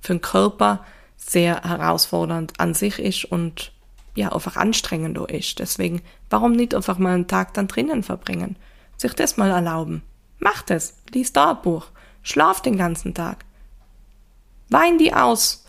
für 0.00 0.14
den 0.14 0.20
Körper 0.20 0.84
sehr 1.16 1.62
herausfordernd 1.62 2.58
an 2.58 2.74
sich 2.74 2.98
ist 2.98 3.24
und 3.24 3.72
ja, 4.14 4.32
einfach 4.32 4.56
anstrengend 4.56 5.18
auch 5.18 5.28
ist. 5.28 5.58
Deswegen, 5.58 6.02
warum 6.28 6.52
nicht 6.52 6.74
einfach 6.74 6.98
mal 6.98 7.14
einen 7.14 7.28
Tag 7.28 7.54
dann 7.54 7.68
drinnen 7.68 8.02
verbringen? 8.02 8.56
Sich 8.96 9.14
das 9.14 9.36
mal 9.36 9.50
erlauben. 9.50 10.02
Macht 10.38 10.70
es. 10.70 10.94
Lies 11.12 11.32
da 11.32 11.52
ein 11.52 11.62
Buch. 11.62 11.86
Schlaf 12.22 12.60
den 12.62 12.76
ganzen 12.76 13.14
Tag. 13.14 13.44
Wein 14.68 14.98
die 14.98 15.12
aus. 15.12 15.64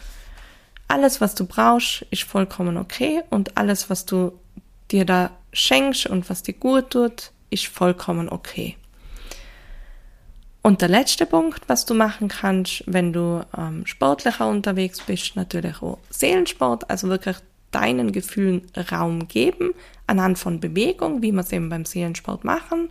Alles, 0.87 1.21
was 1.21 1.35
du 1.35 1.45
brauchst, 1.45 2.05
ist 2.11 2.23
vollkommen 2.23 2.77
okay 2.77 3.21
und 3.29 3.57
alles, 3.57 3.89
was 3.89 4.05
du 4.05 4.33
dir 4.91 5.05
da 5.05 5.31
schenkst 5.53 6.05
und 6.05 6.29
was 6.29 6.43
dir 6.43 6.53
gut 6.53 6.91
tut, 6.91 7.31
ist 7.49 7.67
vollkommen 7.67 8.29
okay. 8.29 8.77
Und 10.61 10.81
der 10.81 10.89
letzte 10.89 11.25
Punkt, 11.25 11.67
was 11.67 11.85
du 11.85 11.93
machen 11.93 12.27
kannst, 12.27 12.83
wenn 12.85 13.13
du 13.13 13.43
ähm, 13.57 13.85
sportlicher 13.87 14.47
unterwegs 14.47 15.01
bist, 15.01 15.35
natürlich 15.35 15.81
auch 15.81 15.97
Seelensport, 16.09 16.89
also 16.89 17.07
wirklich 17.07 17.37
deinen 17.71 18.11
Gefühlen 18.11 18.69
Raum 18.91 19.27
geben, 19.27 19.73
anhand 20.05 20.37
von 20.37 20.59
Bewegung, 20.59 21.21
wie 21.21 21.31
wir 21.31 21.41
es 21.41 21.51
eben 21.51 21.69
beim 21.69 21.85
Seelensport 21.85 22.43
machen, 22.43 22.89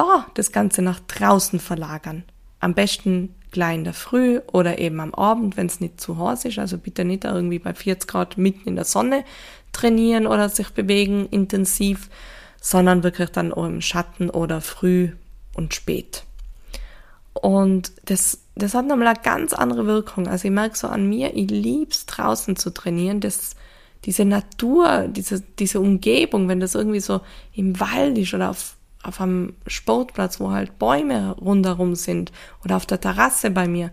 da 0.00 0.26
das 0.34 0.52
Ganze 0.52 0.82
nach 0.82 1.00
draußen 1.00 1.60
verlagern. 1.60 2.24
Am 2.58 2.74
besten 2.74 3.34
gleich 3.50 3.76
in 3.76 3.84
der 3.84 3.94
Früh 3.94 4.40
oder 4.52 4.78
eben 4.78 5.00
am 5.00 5.14
Abend, 5.14 5.56
wenn 5.56 5.66
es 5.66 5.80
nicht 5.80 6.00
zu 6.00 6.18
heiß 6.18 6.44
ist. 6.44 6.58
Also 6.58 6.78
bitte 6.78 7.04
nicht 7.04 7.24
irgendwie 7.24 7.58
bei 7.58 7.74
40 7.74 8.08
Grad 8.08 8.38
mitten 8.38 8.68
in 8.68 8.76
der 8.76 8.84
Sonne 8.84 9.24
trainieren 9.72 10.26
oder 10.26 10.48
sich 10.48 10.70
bewegen 10.70 11.26
intensiv, 11.30 12.08
sondern 12.60 13.02
wirklich 13.02 13.30
dann 13.30 13.52
auch 13.52 13.66
im 13.66 13.80
Schatten 13.80 14.30
oder 14.30 14.60
früh 14.60 15.10
und 15.54 15.74
spät. 15.74 16.24
Und 17.34 17.92
das, 18.04 18.40
das 18.54 18.74
hat 18.74 18.86
nochmal 18.86 19.08
eine 19.08 19.20
ganz 19.22 19.52
andere 19.52 19.86
Wirkung. 19.86 20.26
Also 20.26 20.46
ich 20.46 20.54
merke 20.54 20.76
so 20.76 20.88
an 20.88 21.08
mir, 21.08 21.36
ich 21.36 21.50
lieb's 21.50 22.06
draußen 22.06 22.56
zu 22.56 22.70
trainieren. 22.70 23.20
Das, 23.20 23.56
diese 24.04 24.24
Natur, 24.24 25.08
diese, 25.08 25.42
diese 25.58 25.80
Umgebung, 25.80 26.48
wenn 26.48 26.60
das 26.60 26.74
irgendwie 26.74 27.00
so 27.00 27.20
im 27.54 27.78
Wald 27.80 28.18
ist 28.18 28.34
oder 28.34 28.50
auf, 28.50 28.76
auf 29.02 29.20
einem 29.20 29.54
Sportplatz, 29.66 30.40
wo 30.40 30.50
halt 30.50 30.78
Bäume 30.78 31.32
rundherum 31.32 31.94
sind 31.94 32.32
oder 32.64 32.76
auf 32.76 32.86
der 32.86 33.00
Terrasse 33.00 33.50
bei 33.50 33.66
mir, 33.66 33.90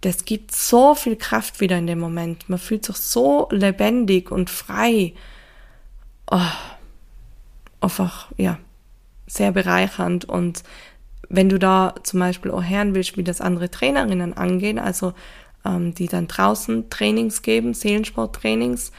das 0.00 0.24
gibt 0.24 0.54
so 0.54 0.94
viel 0.94 1.16
Kraft 1.16 1.60
wieder 1.60 1.76
in 1.76 1.86
dem 1.86 2.00
Moment. 2.00 2.48
Man 2.48 2.58
fühlt 2.58 2.86
sich 2.86 2.96
so 2.96 3.48
lebendig 3.50 4.30
und 4.30 4.48
frei. 4.48 5.12
Oh, 6.30 6.40
einfach, 7.80 8.28
ja, 8.36 8.58
sehr 9.26 9.52
bereichernd 9.52 10.24
und 10.24 10.62
wenn 11.30 11.48
du 11.48 11.58
da 11.58 11.94
zum 12.02 12.20
Beispiel 12.20 12.50
auch 12.50 12.64
hören 12.64 12.94
willst, 12.94 13.16
wie 13.16 13.22
das 13.22 13.40
andere 13.40 13.70
Trainerinnen 13.70 14.34
angehen, 14.36 14.78
also 14.78 15.14
ähm, 15.64 15.94
die 15.94 16.08
dann 16.08 16.26
draußen 16.26 16.90
Trainings 16.90 17.42
geben, 17.42 17.72
Seelensporttrainings, 17.72 18.90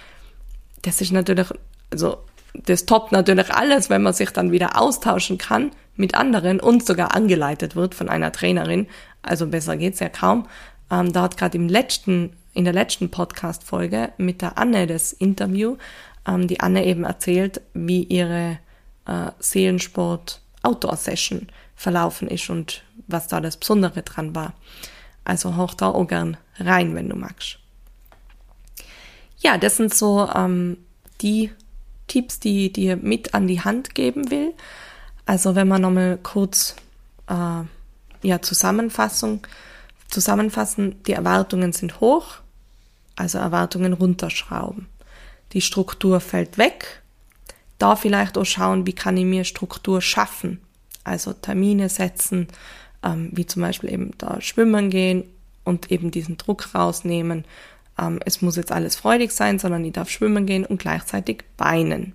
das 0.82 1.02
ist 1.02 1.12
natürlich, 1.12 1.50
also 1.92 2.20
das 2.54 2.86
toppt 2.86 3.12
natürlich 3.12 3.54
alles, 3.54 3.90
wenn 3.90 4.02
man 4.02 4.14
sich 4.14 4.32
dann 4.32 4.52
wieder 4.52 4.80
austauschen 4.80 5.38
kann 5.38 5.72
mit 5.96 6.16
anderen 6.16 6.60
und 6.60 6.86
sogar 6.86 7.16
angeleitet 7.16 7.76
wird 7.76 7.96
von 7.96 8.10
einer 8.10 8.32
Trainerin. 8.32 8.88
Also 9.22 9.48
besser 9.48 9.78
geht's 9.78 10.00
ja 10.00 10.10
kaum. 10.10 10.48
Ähm, 10.90 11.14
da 11.14 11.24
hat 11.24 11.38
gerade 11.38 11.58
im 11.58 11.70
letzten, 11.70 12.36
in 12.54 12.66
der 12.66 12.74
letzten 12.74 13.10
Podcast-Folge 13.10 14.12
mit 14.18 14.42
der 14.42 14.58
Anne 14.58 14.88
das 14.88 15.14
Interview, 15.14 15.78
ähm, 16.28 16.48
die 16.48 16.60
Anne 16.60 16.86
eben 16.86 17.04
erzählt, 17.04 17.62
wie 17.74 18.04
ihre 18.04 18.60
äh, 19.06 19.32
Seelensport 19.40 20.42
Outdoor-Session 20.64 21.48
verlaufen 21.76 22.28
ist 22.28 22.50
und 22.50 22.84
was 23.08 23.28
da 23.28 23.42
das 23.42 23.58
Besondere 23.58 24.04
dran 24.04 24.36
war. 24.36 24.54
Also 25.24 25.56
hoch 25.56 25.74
da 25.74 25.88
auch 25.88 26.06
gern 26.06 26.38
rein, 26.58 26.96
wenn 26.96 27.10
du 27.10 27.16
magst. 27.16 27.58
Ja, 29.40 29.58
das 29.58 29.78
sind 29.78 29.94
so 29.94 30.30
ähm, 30.36 30.78
die 31.22 31.52
Tipps, 32.12 32.40
die 32.40 32.68
ich 32.68 32.74
dir 32.74 32.98
mit 32.98 33.34
an 33.34 33.48
die 33.48 33.62
Hand 33.62 33.96
geben 33.96 34.32
will. 34.32 34.54
Also 35.26 35.56
wenn 35.56 35.68
wir 35.68 35.80
nochmal 35.80 36.20
kurz 36.22 36.76
äh, 37.28 37.64
ja, 38.28 38.42
Zusammenfassung, 38.42 39.48
zusammenfassen, 40.10 41.02
die 41.04 41.14
Erwartungen 41.14 41.74
sind 41.74 42.00
hoch, 42.00 42.38
also 43.16 43.38
Erwartungen 43.38 43.94
runterschrauben. 43.94 44.88
Die 45.54 45.62
Struktur 45.62 46.20
fällt 46.20 46.58
weg. 46.58 47.02
Da 47.78 47.96
vielleicht 47.96 48.38
auch 48.38 48.46
schauen, 48.46 48.86
wie 48.86 48.94
kann 48.94 49.18
ich 49.18 49.26
mir 49.26 49.44
Struktur 49.44 50.02
schaffen 50.02 50.60
also 51.04 51.34
Termine 51.34 51.90
setzen, 51.90 52.48
ähm, 53.04 53.30
wie 53.32 53.46
zum 53.46 53.62
Beispiel 53.62 53.92
eben 53.92 54.12
da 54.18 54.42
schwimmen 54.42 54.90
gehen 54.90 55.24
und 55.64 55.92
eben 55.92 56.12
diesen 56.12 56.38
Druck 56.38 56.74
rausnehmen. 56.74 57.46
Ähm, 58.00 58.20
es 58.26 58.42
muss 58.42 58.56
jetzt 58.56 58.72
alles 58.72 58.96
freudig 58.96 59.32
sein, 59.32 59.60
sondern 59.60 59.86
ich 59.86 59.94
darf 59.94 60.10
schwimmen 60.10 60.46
gehen 60.46 60.66
und 60.66 60.80
gleichzeitig 60.80 61.44
weinen. 61.58 62.14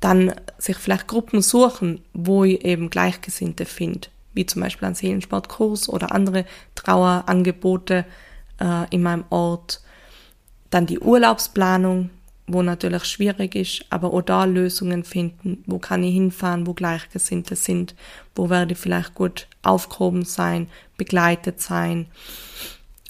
Dann 0.00 0.32
sich 0.58 0.76
vielleicht 0.76 1.08
Gruppen 1.08 1.42
suchen, 1.42 2.00
wo 2.12 2.44
ich 2.44 2.64
eben 2.64 2.90
Gleichgesinnte 2.90 3.66
finde, 3.66 4.08
wie 4.32 4.46
zum 4.46 4.62
Beispiel 4.62 4.86
einen 4.86 4.94
Seelensportkurs 4.94 5.88
oder 5.88 6.12
andere 6.12 6.46
Trauerangebote 6.74 8.06
äh, 8.60 8.94
in 8.94 9.02
meinem 9.02 9.24
Ort. 9.30 9.82
Dann 10.70 10.86
die 10.86 11.00
Urlaubsplanung, 11.00 12.10
wo 12.46 12.62
natürlich 12.62 13.04
schwierig 13.04 13.54
ist, 13.54 13.84
aber 13.90 14.12
auch 14.12 14.22
da 14.22 14.44
Lösungen 14.44 15.04
finden. 15.04 15.62
Wo 15.66 15.78
kann 15.78 16.02
ich 16.02 16.14
hinfahren, 16.14 16.66
wo 16.66 16.74
Gleichgesinnte 16.74 17.54
sind? 17.54 17.94
Wo 18.34 18.50
werde 18.50 18.72
ich 18.72 18.78
vielleicht 18.78 19.14
gut 19.14 19.48
aufgehoben 19.62 20.24
sein, 20.24 20.68
begleitet 20.96 21.60
sein? 21.60 22.06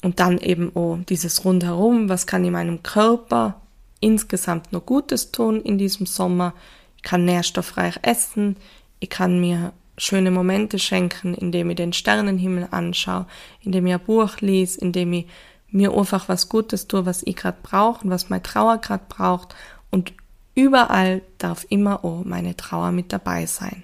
Und 0.02 0.20
dann 0.20 0.38
eben 0.38 0.74
auch 0.74 0.98
dieses 1.08 1.44
Rundherum. 1.44 2.08
Was 2.08 2.26
kann 2.26 2.44
ich 2.44 2.50
meinem 2.50 2.82
Körper 2.82 3.60
insgesamt 4.00 4.72
noch 4.72 4.86
Gutes 4.86 5.30
tun 5.30 5.60
in 5.60 5.78
diesem 5.78 6.06
Sommer? 6.06 6.54
Ich 6.96 7.02
kann 7.02 7.24
nährstoffreich 7.24 7.98
essen. 8.02 8.56
Ich 8.98 9.10
kann 9.10 9.40
mir 9.40 9.72
schöne 9.98 10.30
Momente 10.30 10.78
schenken, 10.78 11.34
indem 11.34 11.70
ich 11.70 11.76
den 11.76 11.92
Sternenhimmel 11.92 12.68
anschaue, 12.70 13.26
indem 13.60 13.86
ich 13.86 13.94
ein 13.94 14.00
Buch 14.00 14.38
lese, 14.40 14.80
indem 14.80 15.12
ich 15.12 15.26
mir 15.70 15.94
einfach 15.94 16.28
was 16.28 16.48
Gutes 16.48 16.88
tue, 16.88 17.06
was 17.06 17.22
ich 17.22 17.36
gerade 17.36 17.58
brauche 17.62 18.04
und 18.04 18.10
was 18.10 18.30
meine 18.30 18.42
Trauer 18.42 18.78
gerade 18.78 19.04
braucht. 19.08 19.54
Und 19.90 20.12
überall 20.54 21.22
darf 21.38 21.66
immer 21.68 22.04
auch 22.04 22.24
meine 22.24 22.56
Trauer 22.56 22.92
mit 22.92 23.12
dabei 23.12 23.46
sein. 23.46 23.82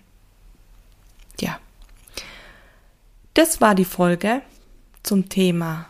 Ja. 1.40 1.58
Das 3.34 3.60
war 3.60 3.74
die 3.74 3.84
Folge 3.84 4.40
zum 5.02 5.28
Thema 5.28 5.86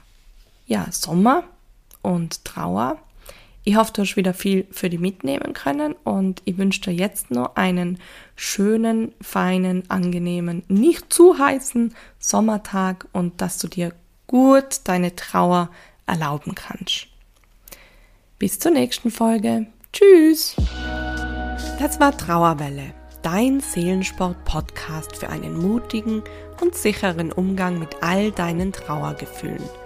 ja, 0.66 0.86
Sommer 0.90 1.44
und 2.02 2.44
Trauer. 2.44 2.98
Ich 3.64 3.74
hoffe, 3.74 3.92
du 3.92 4.02
hast 4.02 4.16
wieder 4.16 4.34
viel 4.34 4.66
für 4.70 4.88
dich 4.88 5.00
mitnehmen 5.00 5.52
können 5.52 5.94
und 6.04 6.40
ich 6.44 6.56
wünsche 6.56 6.82
dir 6.82 6.92
jetzt 6.92 7.32
noch 7.32 7.56
einen 7.56 7.98
schönen, 8.36 9.12
feinen, 9.20 9.90
angenehmen, 9.90 10.62
nicht 10.68 11.12
zu 11.12 11.38
heißen 11.38 11.92
Sommertag 12.20 13.08
und 13.12 13.40
dass 13.40 13.58
du 13.58 13.66
dir 13.66 13.92
gut 14.28 14.82
deine 14.84 15.16
Trauer 15.16 15.70
erlauben 16.06 16.54
kannst. 16.54 17.08
Bis 18.38 18.58
zur 18.58 18.70
nächsten 18.70 19.10
Folge. 19.10 19.66
Tschüss. 19.92 20.54
Das 21.80 21.98
war 21.98 22.16
Trauerwelle, 22.16 22.94
dein 23.22 23.60
Seelensport-Podcast 23.60 25.16
für 25.16 25.28
einen 25.28 25.58
mutigen 25.58 26.22
und 26.60 26.74
sicheren 26.74 27.32
Umgang 27.32 27.78
mit 27.78 28.02
all 28.02 28.30
deinen 28.30 28.72
Trauergefühlen. 28.72 29.85